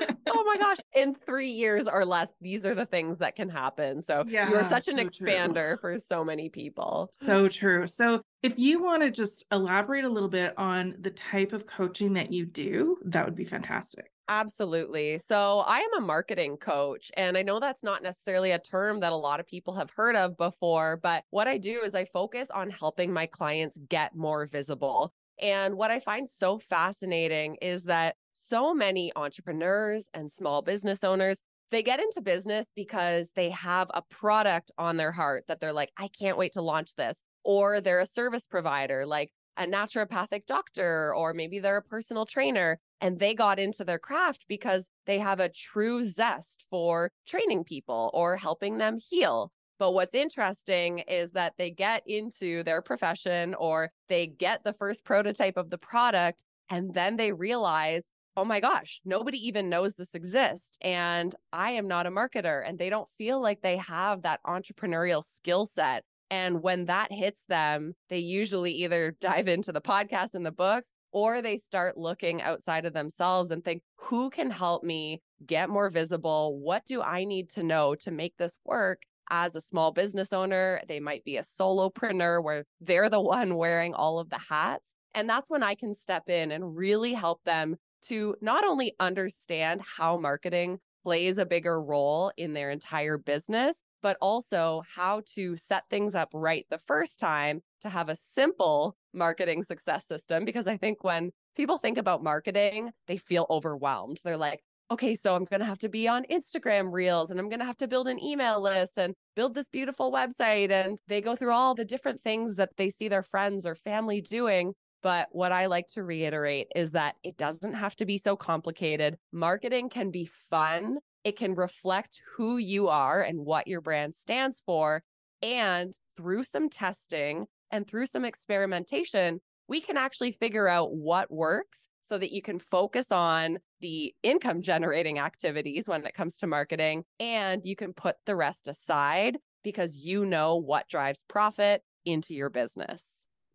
oh 0.26 0.44
my 0.44 0.56
gosh. 0.58 0.78
In 0.94 1.14
three 1.14 1.50
years 1.50 1.86
or 1.86 2.04
less, 2.04 2.28
these 2.40 2.64
are 2.64 2.74
the 2.74 2.86
things 2.86 3.18
that 3.18 3.36
can 3.36 3.48
happen. 3.48 4.02
So 4.02 4.24
yeah, 4.26 4.50
you're 4.50 4.68
such 4.68 4.88
an 4.88 4.96
so 4.96 5.04
expander 5.04 5.78
true. 5.78 5.78
for 5.80 5.98
so 6.08 6.24
many 6.24 6.48
people. 6.48 7.10
So 7.24 7.48
true. 7.48 7.86
So 7.86 8.22
if 8.42 8.58
you 8.58 8.82
want 8.82 9.02
to 9.02 9.10
just 9.10 9.44
elaborate 9.52 10.04
a 10.04 10.08
little 10.08 10.28
bit 10.28 10.54
on 10.58 10.96
the 11.00 11.10
type 11.10 11.52
of 11.52 11.66
coaching 11.66 12.14
that 12.14 12.32
you 12.32 12.46
do, 12.46 12.96
that 13.04 13.24
would 13.24 13.36
be 13.36 13.44
fantastic. 13.44 14.10
Absolutely. 14.28 15.18
So, 15.26 15.60
I 15.60 15.78
am 15.78 16.02
a 16.02 16.06
marketing 16.06 16.58
coach, 16.58 17.10
and 17.16 17.38
I 17.38 17.42
know 17.42 17.60
that's 17.60 17.82
not 17.82 18.02
necessarily 18.02 18.50
a 18.50 18.58
term 18.58 19.00
that 19.00 19.12
a 19.12 19.16
lot 19.16 19.40
of 19.40 19.46
people 19.46 19.74
have 19.74 19.88
heard 19.88 20.16
of 20.16 20.36
before, 20.36 20.98
but 20.98 21.24
what 21.30 21.48
I 21.48 21.56
do 21.56 21.80
is 21.82 21.94
I 21.94 22.04
focus 22.04 22.48
on 22.50 22.68
helping 22.68 23.10
my 23.10 23.24
clients 23.24 23.78
get 23.88 24.14
more 24.14 24.44
visible. 24.44 25.14
And 25.40 25.76
what 25.76 25.90
I 25.90 26.00
find 26.00 26.28
so 26.28 26.58
fascinating 26.58 27.56
is 27.56 27.84
that 27.84 28.16
so 28.32 28.74
many 28.74 29.12
entrepreneurs 29.14 30.08
and 30.14 30.32
small 30.32 30.62
business 30.62 31.04
owners 31.04 31.40
they 31.70 31.82
get 31.82 32.00
into 32.00 32.20
business 32.20 32.66
because 32.74 33.30
they 33.34 33.50
have 33.50 33.90
a 33.92 34.02
product 34.02 34.70
on 34.78 34.96
their 34.96 35.12
heart 35.12 35.44
that 35.48 35.60
they're 35.60 35.72
like, 35.72 35.92
I 35.98 36.08
can't 36.08 36.38
wait 36.38 36.52
to 36.54 36.62
launch 36.62 36.94
this. 36.94 37.22
Or 37.44 37.80
they're 37.80 38.00
a 38.00 38.06
service 38.06 38.46
provider, 38.48 39.04
like 39.06 39.30
a 39.56 39.66
naturopathic 39.66 40.46
doctor, 40.46 41.14
or 41.14 41.34
maybe 41.34 41.58
they're 41.58 41.76
a 41.76 41.82
personal 41.82 42.24
trainer 42.24 42.78
and 43.00 43.18
they 43.18 43.34
got 43.34 43.58
into 43.58 43.84
their 43.84 43.98
craft 43.98 44.44
because 44.48 44.88
they 45.06 45.18
have 45.18 45.40
a 45.40 45.48
true 45.48 46.04
zest 46.04 46.64
for 46.70 47.10
training 47.26 47.64
people 47.64 48.10
or 48.14 48.36
helping 48.36 48.78
them 48.78 48.98
heal. 49.10 49.52
But 49.78 49.92
what's 49.92 50.14
interesting 50.14 51.00
is 51.00 51.32
that 51.32 51.54
they 51.56 51.70
get 51.70 52.02
into 52.06 52.62
their 52.64 52.82
profession 52.82 53.54
or 53.54 53.92
they 54.08 54.26
get 54.26 54.64
the 54.64 54.72
first 54.72 55.04
prototype 55.04 55.56
of 55.56 55.70
the 55.70 55.78
product 55.78 56.44
and 56.70 56.92
then 56.92 57.16
they 57.16 57.32
realize, 57.32 58.04
oh 58.36 58.44
my 58.44 58.60
gosh, 58.60 59.00
nobody 59.04 59.38
even 59.48 59.68
knows 59.68 59.94
this 59.94 60.14
exists. 60.14 60.76
And 60.80 61.34
I 61.52 61.72
am 61.72 61.88
not 61.88 62.06
a 62.06 62.10
marketer. 62.10 62.62
And 62.64 62.78
they 62.78 62.90
don't 62.90 63.08
feel 63.18 63.40
like 63.40 63.62
they 63.62 63.76
have 63.78 64.22
that 64.22 64.40
entrepreneurial 64.46 65.24
skill 65.24 65.66
set. 65.66 66.04
And 66.30 66.62
when 66.62 66.84
that 66.86 67.10
hits 67.10 67.42
them, 67.48 67.94
they 68.10 68.18
usually 68.18 68.72
either 68.72 69.16
dive 69.20 69.48
into 69.48 69.72
the 69.72 69.80
podcast 69.80 70.34
and 70.34 70.44
the 70.44 70.52
books 70.52 70.90
or 71.10 71.40
they 71.40 71.56
start 71.56 71.96
looking 71.96 72.42
outside 72.42 72.84
of 72.84 72.92
themselves 72.92 73.50
and 73.50 73.64
think, 73.64 73.82
who 73.96 74.28
can 74.30 74.50
help 74.50 74.84
me 74.84 75.22
get 75.46 75.70
more 75.70 75.88
visible? 75.88 76.58
What 76.58 76.84
do 76.86 77.02
I 77.02 77.24
need 77.24 77.50
to 77.50 77.62
know 77.62 77.94
to 77.96 78.10
make 78.10 78.36
this 78.36 78.56
work? 78.64 79.00
As 79.30 79.54
a 79.54 79.60
small 79.60 79.92
business 79.92 80.32
owner, 80.32 80.80
they 80.88 81.00
might 81.00 81.24
be 81.24 81.36
a 81.36 81.42
solopreneur 81.42 82.42
where 82.42 82.64
they're 82.80 83.10
the 83.10 83.20
one 83.20 83.56
wearing 83.56 83.94
all 83.94 84.18
of 84.18 84.30
the 84.30 84.38
hats. 84.48 84.94
And 85.14 85.28
that's 85.28 85.50
when 85.50 85.62
I 85.62 85.74
can 85.74 85.94
step 85.94 86.28
in 86.28 86.50
and 86.50 86.76
really 86.76 87.12
help 87.12 87.42
them 87.44 87.76
to 88.04 88.36
not 88.40 88.64
only 88.64 88.94
understand 89.00 89.82
how 89.96 90.16
marketing 90.16 90.78
plays 91.02 91.38
a 91.38 91.46
bigger 91.46 91.80
role 91.80 92.32
in 92.36 92.52
their 92.52 92.70
entire 92.70 93.18
business, 93.18 93.82
but 94.02 94.16
also 94.20 94.82
how 94.94 95.22
to 95.34 95.56
set 95.56 95.84
things 95.90 96.14
up 96.14 96.28
right 96.32 96.66
the 96.70 96.78
first 96.78 97.18
time 97.18 97.60
to 97.82 97.88
have 97.88 98.08
a 98.08 98.16
simple 98.16 98.96
marketing 99.12 99.62
success 99.62 100.06
system. 100.06 100.44
Because 100.44 100.66
I 100.66 100.76
think 100.76 101.02
when 101.02 101.30
people 101.56 101.78
think 101.78 101.98
about 101.98 102.22
marketing, 102.22 102.90
they 103.06 103.16
feel 103.16 103.46
overwhelmed. 103.50 104.20
They're 104.22 104.36
like, 104.36 104.62
okay, 104.90 105.14
so 105.14 105.34
I'm 105.34 105.44
going 105.44 105.60
to 105.60 105.66
have 105.66 105.78
to 105.80 105.88
be 105.88 106.08
on 106.08 106.24
Instagram 106.30 106.92
reels 106.92 107.30
and 107.30 107.38
I'm 107.38 107.48
going 107.48 107.60
to 107.60 107.66
have 107.66 107.76
to 107.78 107.88
build 107.88 108.08
an 108.08 108.22
email 108.22 108.60
list 108.62 108.98
and 108.98 109.14
build 109.36 109.54
this 109.54 109.68
beautiful 109.68 110.12
website. 110.12 110.70
And 110.70 110.98
they 111.08 111.20
go 111.20 111.36
through 111.36 111.52
all 111.52 111.74
the 111.74 111.84
different 111.84 112.22
things 112.22 112.56
that 112.56 112.70
they 112.76 112.90
see 112.90 113.08
their 113.08 113.22
friends 113.22 113.66
or 113.66 113.74
family 113.74 114.20
doing. 114.20 114.72
But 115.02 115.28
what 115.30 115.52
I 115.52 115.66
like 115.66 115.86
to 115.94 116.02
reiterate 116.02 116.68
is 116.74 116.92
that 116.92 117.14
it 117.22 117.36
doesn't 117.36 117.74
have 117.74 117.94
to 117.96 118.06
be 118.06 118.18
so 118.18 118.36
complicated. 118.36 119.16
Marketing 119.32 119.88
can 119.88 120.10
be 120.10 120.28
fun 120.50 120.98
it 121.24 121.36
can 121.36 121.54
reflect 121.54 122.22
who 122.36 122.56
you 122.56 122.88
are 122.88 123.20
and 123.20 123.44
what 123.44 123.66
your 123.68 123.80
brand 123.80 124.14
stands 124.14 124.62
for. 124.64 125.02
And 125.42 125.94
through 126.16 126.44
some 126.44 126.70
testing 126.70 127.46
and 127.70 127.86
through 127.86 128.06
some 128.06 128.24
experimentation, 128.24 129.40
we 129.68 129.80
can 129.80 129.96
actually 129.96 130.32
figure 130.32 130.68
out 130.68 130.94
what 130.94 131.30
works 131.30 131.87
so 132.08 132.18
that 132.18 132.32
you 132.32 132.42
can 132.42 132.58
focus 132.58 133.12
on 133.12 133.58
the 133.80 134.14
income 134.22 134.62
generating 134.62 135.18
activities 135.18 135.86
when 135.86 136.04
it 136.04 136.14
comes 136.14 136.36
to 136.38 136.46
marketing 136.46 137.04
and 137.20 137.62
you 137.64 137.76
can 137.76 137.92
put 137.92 138.16
the 138.26 138.36
rest 138.36 138.68
aside 138.68 139.38
because 139.62 139.96
you 139.96 140.24
know 140.24 140.56
what 140.56 140.88
drives 140.88 141.24
profit 141.28 141.82
into 142.04 142.34
your 142.34 142.50
business. 142.50 143.04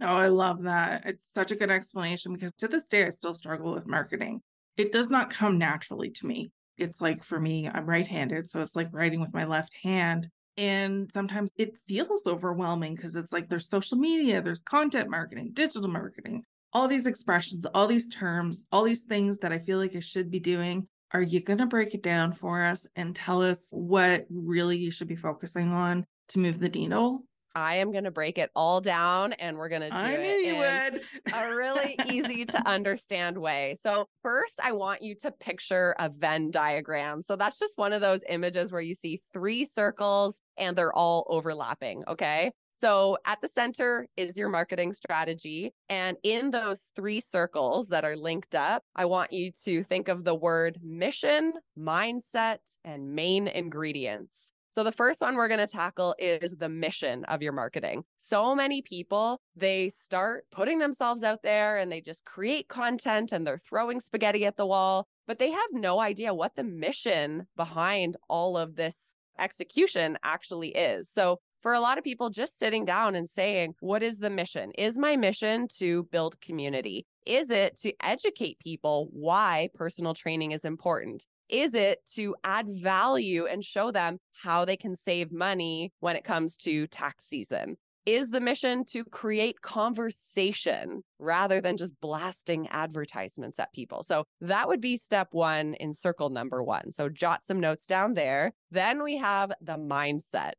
Oh, 0.02 0.06
I 0.08 0.28
love 0.28 0.64
that. 0.64 1.06
It's 1.06 1.26
such 1.32 1.52
a 1.52 1.56
good 1.56 1.72
explanation 1.72 2.34
because 2.34 2.54
to 2.60 2.68
this 2.68 2.88
day, 2.88 3.06
I 3.06 3.10
still 3.10 3.34
struggle 3.34 3.74
with 3.74 3.88
marketing. 3.88 4.42
It 4.76 4.92
does 4.92 5.10
not 5.10 5.30
come 5.30 5.58
naturally 5.58 6.10
to 6.12 6.28
me 6.28 6.52
it's 6.78 7.02
like 7.02 7.24
for 7.24 7.40
me, 7.40 7.68
I'm 7.68 7.86
right 7.86 8.08
handed. 8.08 8.50
So 8.50 8.62
it's 8.62 8.76
like 8.76 8.90
writing 8.92 9.20
with 9.20 9.34
my 9.34 9.46
left 9.46 9.74
hand. 9.84 10.30
And 10.58 11.10
sometimes 11.14 11.52
it 11.58 11.78
feels 11.88 12.28
overwhelming 12.28 12.96
because 12.96 13.16
it's 13.16 13.32
like 13.32 13.50
there's 13.50 13.70
social 13.70 13.98
media, 13.98 14.42
there's 14.42 14.62
content 14.62 15.10
marketing, 15.10 15.52
digital 15.54 15.90
marketing, 15.90 16.44
all 16.74 16.88
these 16.88 17.08
expressions, 17.08 17.66
all 17.68 17.88
these 17.88 18.08
terms, 18.08 18.66
all 18.72 18.84
these 18.84 19.04
things 19.04 19.38
that 19.40 19.52
I 19.52 19.60
feel 19.60 19.78
like 19.78 19.96
I 19.96 20.00
should 20.00 20.32
be 20.32 20.40
doing. 20.40 20.88
Are 21.12 21.22
you 21.22 21.40
going 21.42 21.60
to 21.60 21.68
break 21.68 21.94
it 21.94 22.02
down 22.02 22.34
for 22.34 22.64
us 22.66 22.88
and 22.96 23.16
tell 23.16 23.44
us 23.44 23.68
what 23.72 24.26
really 24.32 24.78
you 24.78 24.90
should 24.90 25.08
be 25.08 25.16
focusing 25.16 25.72
on 25.72 26.06
to 26.30 26.40
move 26.40 26.58
the 26.58 26.70
needle? 26.70 27.24
I 27.56 27.76
am 27.76 27.92
going 27.92 28.06
to 28.06 28.12
break 28.12 28.40
it 28.40 28.50
all 28.56 28.82
down 28.82 29.34
and 29.34 29.58
we're 29.58 29.70
going 29.70 29.84
to 29.84 29.90
do 29.90 29.96
I 29.96 30.12
it 30.14 30.46
in 30.48 30.58
would. 30.58 31.34
a 31.34 31.56
really 31.56 32.00
easy 32.10 32.46
to 32.46 32.58
understand 32.68 33.38
way. 33.38 33.76
So, 33.84 34.08
first, 34.24 34.54
I 34.62 34.72
want 34.72 35.04
you 35.04 35.14
to 35.22 35.30
picture 35.30 35.96
a 36.00 36.10
Venn 36.10 36.50
diagram. 36.50 37.22
So, 37.22 37.36
that's 37.36 37.60
just 37.60 37.74
one 37.76 37.94
of 37.94 38.02
those 38.02 38.22
images 38.28 38.72
where 38.72 38.82
you 38.82 38.96
see 38.96 39.22
three 39.34 39.66
circles 39.66 40.36
and 40.58 40.76
they're 40.76 40.94
all 40.94 41.28
overlapping. 41.30 42.04
Okay. 42.08 42.52
So, 42.84 43.18
at 43.26 43.40
the 43.40 43.48
center 43.48 44.10
is 44.18 44.36
your 44.36 44.50
marketing 44.50 44.92
strategy. 44.92 45.74
And 45.88 46.18
in 46.22 46.52
those 46.52 46.90
three 46.98 47.22
circles 47.22 47.88
that 47.88 48.04
are 48.04 48.18
linked 48.18 48.56
up, 48.56 48.84
I 48.94 49.06
want 49.06 49.32
you 49.32 49.54
to 49.64 49.86
think 49.86 50.10
of 50.10 50.26
the 50.26 50.36
word 50.36 50.80
mission, 50.84 51.54
mindset, 51.80 52.58
and 52.84 53.16
main 53.16 53.48
ingredients. 53.48 54.52
So, 54.76 54.84
the 54.84 54.92
first 54.92 55.22
one 55.22 55.36
we're 55.36 55.48
going 55.48 55.66
to 55.66 55.68
tackle 55.68 56.14
is 56.20 56.56
the 56.58 56.68
mission 56.68 57.24
of 57.24 57.42
your 57.42 57.54
marketing. 57.54 58.04
So 58.20 58.54
many 58.54 58.82
people, 58.82 59.40
they 59.56 59.88
start 59.88 60.44
putting 60.52 60.80
themselves 60.80 61.24
out 61.24 61.42
there 61.42 61.78
and 61.78 61.90
they 61.90 62.02
just 62.02 62.26
create 62.26 62.68
content 62.68 63.32
and 63.32 63.48
they're 63.48 63.58
throwing 63.58 64.02
spaghetti 64.02 64.46
at 64.46 64.58
the 64.58 64.66
wall, 64.66 65.08
but 65.26 65.40
they 65.40 65.52
have 65.52 65.70
no 65.72 66.02
idea 66.02 66.34
what 66.34 66.58
the 66.58 66.66
mission 66.66 67.48
behind 67.56 68.18
all 68.28 68.58
of 68.58 68.76
this 68.76 69.14
execution 69.40 70.18
actually 70.22 70.72
is. 70.72 71.10
So, 71.10 71.40
for 71.64 71.74
a 71.74 71.80
lot 71.80 71.98
of 71.98 72.04
people, 72.04 72.30
just 72.30 72.60
sitting 72.60 72.86
down 72.86 73.16
and 73.16 73.30
saying, 73.30 73.74
What 73.80 74.04
is 74.04 74.20
the 74.20 74.30
mission? 74.30 74.72
Is 74.78 74.98
my 74.98 75.16
mission 75.16 75.68
to 75.80 76.04
build 76.12 76.40
community? 76.42 77.08
Is 77.26 77.50
it 77.50 77.80
to 77.82 77.94
educate 78.02 78.60
people 78.60 79.08
why 79.12 79.70
personal 79.74 80.14
training 80.14 80.52
is 80.52 80.66
important? 80.66 81.26
Is 81.50 81.74
it 81.74 82.00
to 82.16 82.36
add 82.44 82.68
value 82.68 83.46
and 83.46 83.64
show 83.64 83.92
them 83.92 84.18
how 84.44 84.66
they 84.66 84.78
can 84.78 84.96
save 84.96 85.32
money 85.32 85.92
when 86.00 86.16
it 86.16 86.24
comes 86.24 86.58
to 86.58 86.86
tax 86.88 87.26
season? 87.28 87.78
Is 88.06 88.32
the 88.32 88.42
mission 88.42 88.84
to 88.88 89.06
create 89.06 89.62
conversation 89.62 91.04
rather 91.20 91.62
than 91.62 91.78
just 91.78 91.94
blasting 92.02 92.68
advertisements 92.70 93.60
at 93.60 93.72
people? 93.72 94.04
So 94.04 94.26
that 94.42 94.68
would 94.68 94.82
be 94.82 94.98
step 94.98 95.30
one 95.32 95.76
in 95.76 95.94
circle 95.94 96.30
number 96.30 96.62
one. 96.62 96.92
So 96.92 97.08
jot 97.08 97.46
some 97.46 97.62
notes 97.62 97.86
down 97.86 98.16
there. 98.16 98.52
Then 98.72 99.04
we 99.04 99.18
have 99.20 99.54
the 99.62 99.78
mindset. 99.78 100.54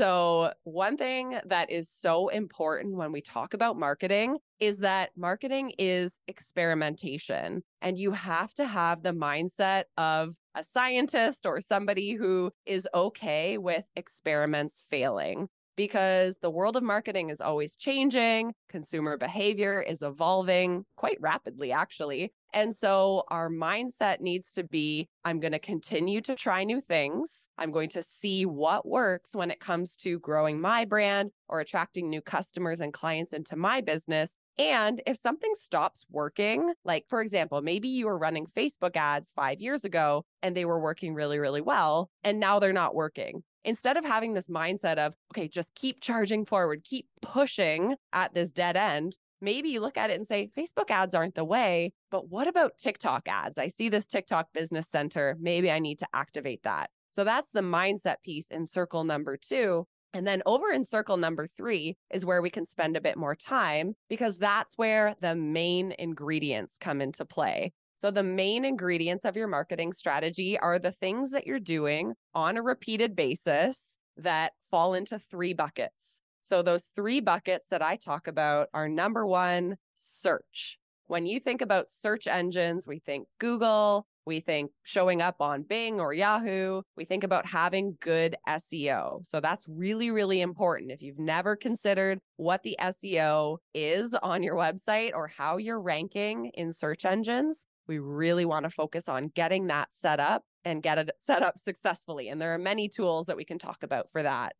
So, 0.00 0.54
one 0.64 0.96
thing 0.96 1.38
that 1.44 1.70
is 1.70 1.90
so 1.90 2.28
important 2.28 2.96
when 2.96 3.12
we 3.12 3.20
talk 3.20 3.52
about 3.52 3.78
marketing 3.78 4.38
is 4.58 4.78
that 4.78 5.10
marketing 5.14 5.74
is 5.78 6.18
experimentation, 6.26 7.62
and 7.82 7.98
you 7.98 8.12
have 8.12 8.54
to 8.54 8.66
have 8.66 9.02
the 9.02 9.12
mindset 9.12 9.84
of 9.98 10.36
a 10.54 10.64
scientist 10.64 11.44
or 11.44 11.60
somebody 11.60 12.14
who 12.14 12.50
is 12.64 12.88
okay 12.94 13.58
with 13.58 13.84
experiments 13.94 14.84
failing 14.88 15.50
because 15.80 16.36
the 16.42 16.50
world 16.50 16.76
of 16.76 16.82
marketing 16.82 17.30
is 17.30 17.40
always 17.40 17.74
changing. 17.74 18.52
Consumer 18.68 19.16
behavior 19.16 19.80
is 19.80 20.02
evolving 20.02 20.84
quite 20.94 21.16
rapidly, 21.22 21.72
actually. 21.72 22.34
And 22.52 22.76
so 22.76 23.22
our 23.28 23.48
mindset 23.48 24.20
needs 24.20 24.52
to 24.52 24.62
be 24.62 25.08
I'm 25.24 25.40
going 25.40 25.52
to 25.52 25.58
continue 25.58 26.20
to 26.20 26.34
try 26.34 26.64
new 26.64 26.82
things. 26.82 27.46
I'm 27.56 27.72
going 27.72 27.88
to 27.90 28.02
see 28.02 28.44
what 28.44 28.86
works 28.86 29.34
when 29.34 29.50
it 29.50 29.58
comes 29.58 29.96
to 30.02 30.18
growing 30.18 30.60
my 30.60 30.84
brand 30.84 31.30
or 31.48 31.60
attracting 31.60 32.10
new 32.10 32.20
customers 32.20 32.82
and 32.82 32.92
clients 32.92 33.32
into 33.32 33.56
my 33.56 33.80
business. 33.80 34.34
And 34.58 35.00
if 35.06 35.16
something 35.16 35.52
stops 35.54 36.04
working, 36.10 36.74
like 36.84 37.06
for 37.08 37.22
example, 37.22 37.62
maybe 37.62 37.88
you 37.88 38.04
were 38.04 38.18
running 38.18 38.44
Facebook 38.46 38.96
ads 38.96 39.30
five 39.34 39.62
years 39.62 39.86
ago 39.86 40.26
and 40.42 40.54
they 40.54 40.66
were 40.66 40.78
working 40.78 41.14
really, 41.14 41.38
really 41.38 41.62
well, 41.62 42.10
and 42.22 42.38
now 42.38 42.58
they're 42.58 42.74
not 42.74 42.94
working 42.94 43.44
instead 43.64 43.96
of 43.96 44.04
having 44.04 44.34
this 44.34 44.46
mindset 44.46 44.98
of, 44.98 45.14
okay, 45.32 45.48
just 45.48 45.74
keep 45.74 46.00
charging 46.00 46.44
forward, 46.44 46.84
keep 46.84 47.06
pushing 47.22 47.94
at 48.12 48.34
this 48.34 48.50
dead 48.50 48.76
end, 48.76 49.16
maybe 49.40 49.70
you 49.70 49.80
look 49.80 49.96
at 49.96 50.10
it 50.10 50.18
and 50.18 50.26
say, 50.26 50.50
Facebook 50.56 50.90
ads 50.90 51.14
aren't 51.14 51.34
the 51.34 51.44
way, 51.44 51.92
but 52.10 52.28
what 52.28 52.48
about 52.48 52.78
TikTok 52.78 53.28
ads? 53.28 53.58
I 53.58 53.68
see 53.68 53.88
this 53.88 54.06
TikTok 54.06 54.48
business 54.52 54.88
center. 54.88 55.36
Maybe 55.40 55.70
I 55.70 55.78
need 55.78 55.98
to 56.00 56.08
activate 56.14 56.62
that. 56.64 56.90
So 57.14 57.24
that's 57.24 57.50
the 57.52 57.60
mindset 57.60 58.16
piece 58.24 58.46
in 58.50 58.66
circle 58.66 59.04
number 59.04 59.36
two. 59.36 59.86
And 60.12 60.26
then 60.26 60.42
over 60.44 60.70
in 60.70 60.84
circle 60.84 61.16
number 61.16 61.46
three 61.46 61.96
is 62.12 62.24
where 62.24 62.42
we 62.42 62.50
can 62.50 62.66
spend 62.66 62.96
a 62.96 63.00
bit 63.00 63.16
more 63.16 63.36
time 63.36 63.94
because 64.08 64.38
that's 64.38 64.76
where 64.76 65.14
the 65.20 65.36
main 65.36 65.94
ingredients 65.98 66.76
come 66.80 67.00
into 67.00 67.24
play. 67.24 67.72
So, 68.00 68.10
the 68.10 68.22
main 68.22 68.64
ingredients 68.64 69.24
of 69.26 69.36
your 69.36 69.48
marketing 69.48 69.92
strategy 69.92 70.58
are 70.58 70.78
the 70.78 70.92
things 70.92 71.30
that 71.32 71.46
you're 71.46 71.60
doing 71.60 72.14
on 72.34 72.56
a 72.56 72.62
repeated 72.62 73.14
basis 73.14 73.96
that 74.16 74.52
fall 74.70 74.94
into 74.94 75.18
three 75.18 75.52
buckets. 75.52 76.22
So, 76.44 76.62
those 76.62 76.84
three 76.96 77.20
buckets 77.20 77.66
that 77.70 77.82
I 77.82 77.96
talk 77.96 78.26
about 78.26 78.68
are 78.72 78.88
number 78.88 79.26
one, 79.26 79.76
search. 79.98 80.78
When 81.08 81.26
you 81.26 81.40
think 81.40 81.60
about 81.60 81.90
search 81.90 82.26
engines, 82.26 82.86
we 82.86 83.00
think 83.00 83.26
Google, 83.38 84.06
we 84.24 84.40
think 84.40 84.70
showing 84.84 85.20
up 85.20 85.36
on 85.40 85.62
Bing 85.62 85.98
or 86.00 86.14
Yahoo. 86.14 86.82
We 86.96 87.04
think 87.04 87.24
about 87.24 87.46
having 87.46 87.98
good 88.00 88.36
SEO. 88.48 89.26
So 89.26 89.40
that's 89.40 89.64
really, 89.66 90.10
really 90.10 90.40
important. 90.40 90.92
If 90.92 91.02
you've 91.02 91.18
never 91.18 91.56
considered 91.56 92.20
what 92.36 92.62
the 92.62 92.76
SEO 92.80 93.58
is 93.74 94.14
on 94.22 94.42
your 94.42 94.54
website 94.54 95.10
or 95.14 95.26
how 95.26 95.56
you're 95.56 95.80
ranking 95.80 96.52
in 96.54 96.72
search 96.72 97.04
engines, 97.04 97.66
we 97.88 97.98
really 97.98 98.44
want 98.44 98.64
to 98.64 98.70
focus 98.70 99.08
on 99.08 99.32
getting 99.34 99.66
that 99.68 99.88
set 99.92 100.20
up 100.20 100.42
and 100.64 100.82
get 100.82 100.98
it 100.98 101.10
set 101.20 101.42
up 101.42 101.58
successfully. 101.58 102.28
And 102.28 102.40
there 102.40 102.54
are 102.54 102.58
many 102.58 102.88
tools 102.88 103.26
that 103.26 103.36
we 103.36 103.44
can 103.44 103.58
talk 103.58 103.82
about 103.82 104.06
for 104.12 104.22
that. 104.22 104.54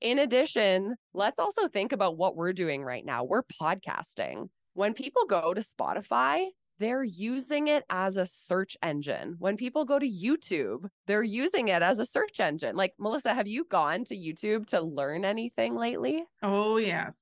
In 0.00 0.18
addition, 0.18 0.96
let's 1.14 1.38
also 1.38 1.68
think 1.68 1.92
about 1.92 2.16
what 2.16 2.34
we're 2.34 2.52
doing 2.52 2.82
right 2.82 3.04
now. 3.04 3.22
We're 3.22 3.44
podcasting. 3.44 4.48
When 4.74 4.94
people 4.94 5.26
go 5.28 5.54
to 5.54 5.60
Spotify, 5.60 6.46
they're 6.80 7.04
using 7.04 7.68
it 7.68 7.84
as 7.88 8.16
a 8.16 8.26
search 8.26 8.76
engine. 8.82 9.36
When 9.38 9.56
people 9.56 9.84
go 9.84 10.00
to 10.00 10.08
YouTube, 10.08 10.88
they're 11.06 11.22
using 11.22 11.68
it 11.68 11.82
as 11.82 12.00
a 12.00 12.06
search 12.06 12.40
engine. 12.40 12.74
Like, 12.74 12.94
Melissa, 12.98 13.32
have 13.32 13.46
you 13.46 13.64
gone 13.70 14.04
to 14.06 14.16
YouTube 14.16 14.66
to 14.70 14.80
learn 14.80 15.24
anything 15.24 15.76
lately? 15.76 16.24
Oh, 16.42 16.78
yes. 16.78 17.16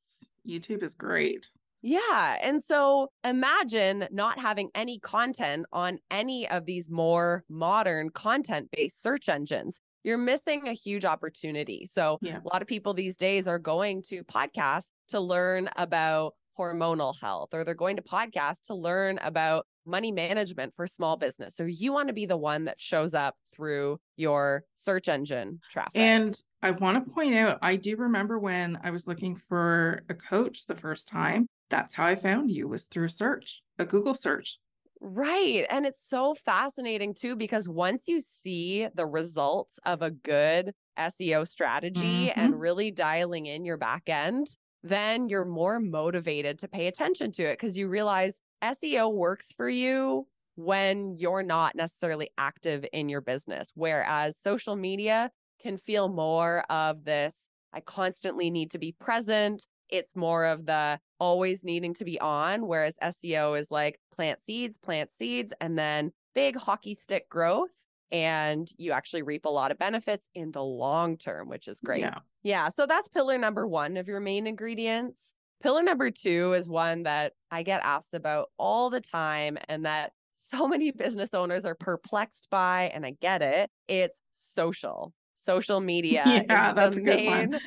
YouTube 0.49 0.83
is 0.83 0.95
great. 0.95 1.47
Yeah. 1.83 2.37
And 2.43 2.63
so 2.63 3.09
imagine 3.25 4.07
not 4.11 4.39
having 4.39 4.69
any 4.75 4.99
content 4.99 5.67
on 5.73 5.99
any 6.11 6.49
of 6.49 6.67
these 6.67 6.91
more 6.91 7.45
modern 7.49 8.11
content 8.11 8.69
based 8.73 9.03
search 9.03 9.29
engines. 9.29 9.81
You're 10.03 10.19
missing 10.19 10.67
a 10.67 10.73
huge 10.73 11.05
opportunity. 11.05 11.87
So, 11.91 12.19
yeah. 12.23 12.39
a 12.39 12.49
lot 12.51 12.63
of 12.63 12.69
people 12.69 12.95
these 12.95 13.17
days 13.17 13.47
are 13.47 13.59
going 13.59 14.03
to 14.09 14.25
podcasts 14.25 14.87
to 15.11 15.21
learn 15.21 15.69
about 15.77 16.35
hormonal 16.59 17.15
health, 17.19 17.51
or 17.53 17.65
they're 17.65 17.75
going 17.75 17.97
to 17.97 18.03
podcasts 18.03 18.67
to 18.67 18.75
learn 18.75 19.19
about 19.23 19.67
money 19.87 20.13
management 20.13 20.75
for 20.77 20.87
small 20.87 21.17
business. 21.17 21.57
So 21.57 21.65
you 21.65 21.93
want 21.93 22.09
to 22.09 22.15
be 22.15 22.27
the 22.27 22.37
one 22.37 22.65
that 22.65 22.81
shows 22.81 23.15
up 23.15 23.35
through 23.55 23.99
your 24.17 24.65
search 24.79 25.09
engine 25.09 25.61
traffic. 25.71 25.93
And 25.95 26.39
I 26.63 26.71
want 26.73 27.05
to 27.05 27.11
point 27.13 27.35
out, 27.35 27.59
I 27.63 27.77
do 27.77 27.97
remember 27.97 28.39
when 28.39 28.79
I 28.83 28.91
was 28.91 29.07
looking 29.07 29.37
for 29.37 30.03
a 30.09 30.15
coach 30.15 30.67
the 30.67 30.77
first 30.77 31.09
time, 31.09 31.47
that's 31.71 31.95
how 31.95 32.07
I 32.07 32.17
found 32.17 32.51
you 32.51 32.69
was 32.69 32.85
through 32.87 33.09
search, 33.09 33.63
a 33.79 33.87
Google 33.87 34.15
search. 34.15 34.59
Right. 35.01 35.65
And 35.71 35.87
it's 35.87 36.03
so 36.07 36.35
fascinating 36.35 37.15
too, 37.15 37.35
because 37.35 37.69
once 37.69 38.07
you 38.07 38.21
see 38.21 38.87
the 38.95 39.07
results 39.07 39.79
of 39.87 40.03
a 40.03 40.11
good 40.11 40.73
SEO 40.99 41.49
strategy 41.49 42.27
mm-hmm. 42.27 42.39
and 42.39 42.61
really 42.61 42.91
dialing 42.91 43.47
in 43.47 43.65
your 43.65 43.79
back 43.79 44.03
end, 44.09 44.49
then 44.83 45.29
you're 45.29 45.47
more 45.47 45.81
motivated 45.81 46.59
to 46.59 46.69
pay 46.69 46.87
attention 46.87 47.33
to 47.33 47.45
it 47.45 47.59
because 47.59 47.79
you 47.79 47.89
realize 47.89 48.39
SEO 48.63 49.13
works 49.13 49.53
for 49.57 49.69
you 49.69 50.27
when 50.57 51.15
you're 51.17 51.43
not 51.43 51.75
necessarily 51.75 52.31
active 52.37 52.85
in 52.93 53.09
your 53.09 53.23
business. 53.23 53.71
Whereas 53.75 54.37
social 54.37 54.77
media 54.77 55.31
can 55.63 55.79
feel 55.79 56.09
more 56.09 56.65
of 56.69 57.05
this 57.05 57.35
I 57.73 57.81
constantly 57.81 58.51
need 58.51 58.73
to 58.73 58.79
be 58.79 58.93
present. 58.93 59.67
It's 59.91 60.17
more 60.17 60.47
of 60.47 60.67
the 60.67 60.99
always 61.19 61.65
needing 61.65 61.95
to 61.95 62.05
be 62.05 62.21
on, 62.21 62.67
whereas 62.67 62.97
SEO 63.03 63.59
is 63.59 63.71
like 63.71 64.01
plant 64.15 64.43
seeds, 64.43 64.79
plant 64.79 65.11
seeds, 65.13 65.53
and 65.61 65.79
then 65.79 66.13
big 66.35 66.57
hockey 66.57 66.95
stick 66.95 67.29
growth 67.29 67.71
and 68.13 68.69
you 68.77 68.93
actually 68.93 69.23
reap 69.23 69.45
a 69.45 69.51
lot 69.51 69.71
of 69.71 69.79
benefits 69.79 70.29
in 70.35 70.51
the 70.51 70.63
long 70.63 71.17
term, 71.17 71.49
which 71.49 71.69
is 71.69 71.81
great. 71.81 72.01
Yeah. 72.01 72.19
yeah. 72.43 72.69
So 72.69 72.87
that's 72.87 73.09
pillar 73.09 73.39
number 73.39 73.67
one 73.67 73.97
of 73.97 74.09
your 74.09 74.21
main 74.21 74.47
ingredients. 74.47 75.21
Pillar 75.63 75.83
number 75.83 76.11
two 76.11 76.55
is 76.55 76.69
one 76.69 77.05
that 77.05 77.35
I 77.51 77.63
get 77.63 77.83
asked 77.85 78.15
about 78.15 78.49
all 78.59 78.91
the 78.91 79.01
time 79.01 79.59
and 79.69 79.85
that 79.85 80.13
so 80.35 80.67
many 80.67 80.91
business 80.91 81.33
owners 81.33 81.65
are 81.65 81.77
perplexed 81.77 82.49
by, 82.51 82.91
and 82.93 83.07
I 83.07 83.15
get 83.21 83.41
it. 83.41 83.71
It's 83.87 84.21
social. 84.33 85.13
Social 85.41 85.81
media 85.93 86.45
yeah, 86.49 86.73
that's 86.73 86.97
the 86.97 87.03
main 87.03 87.59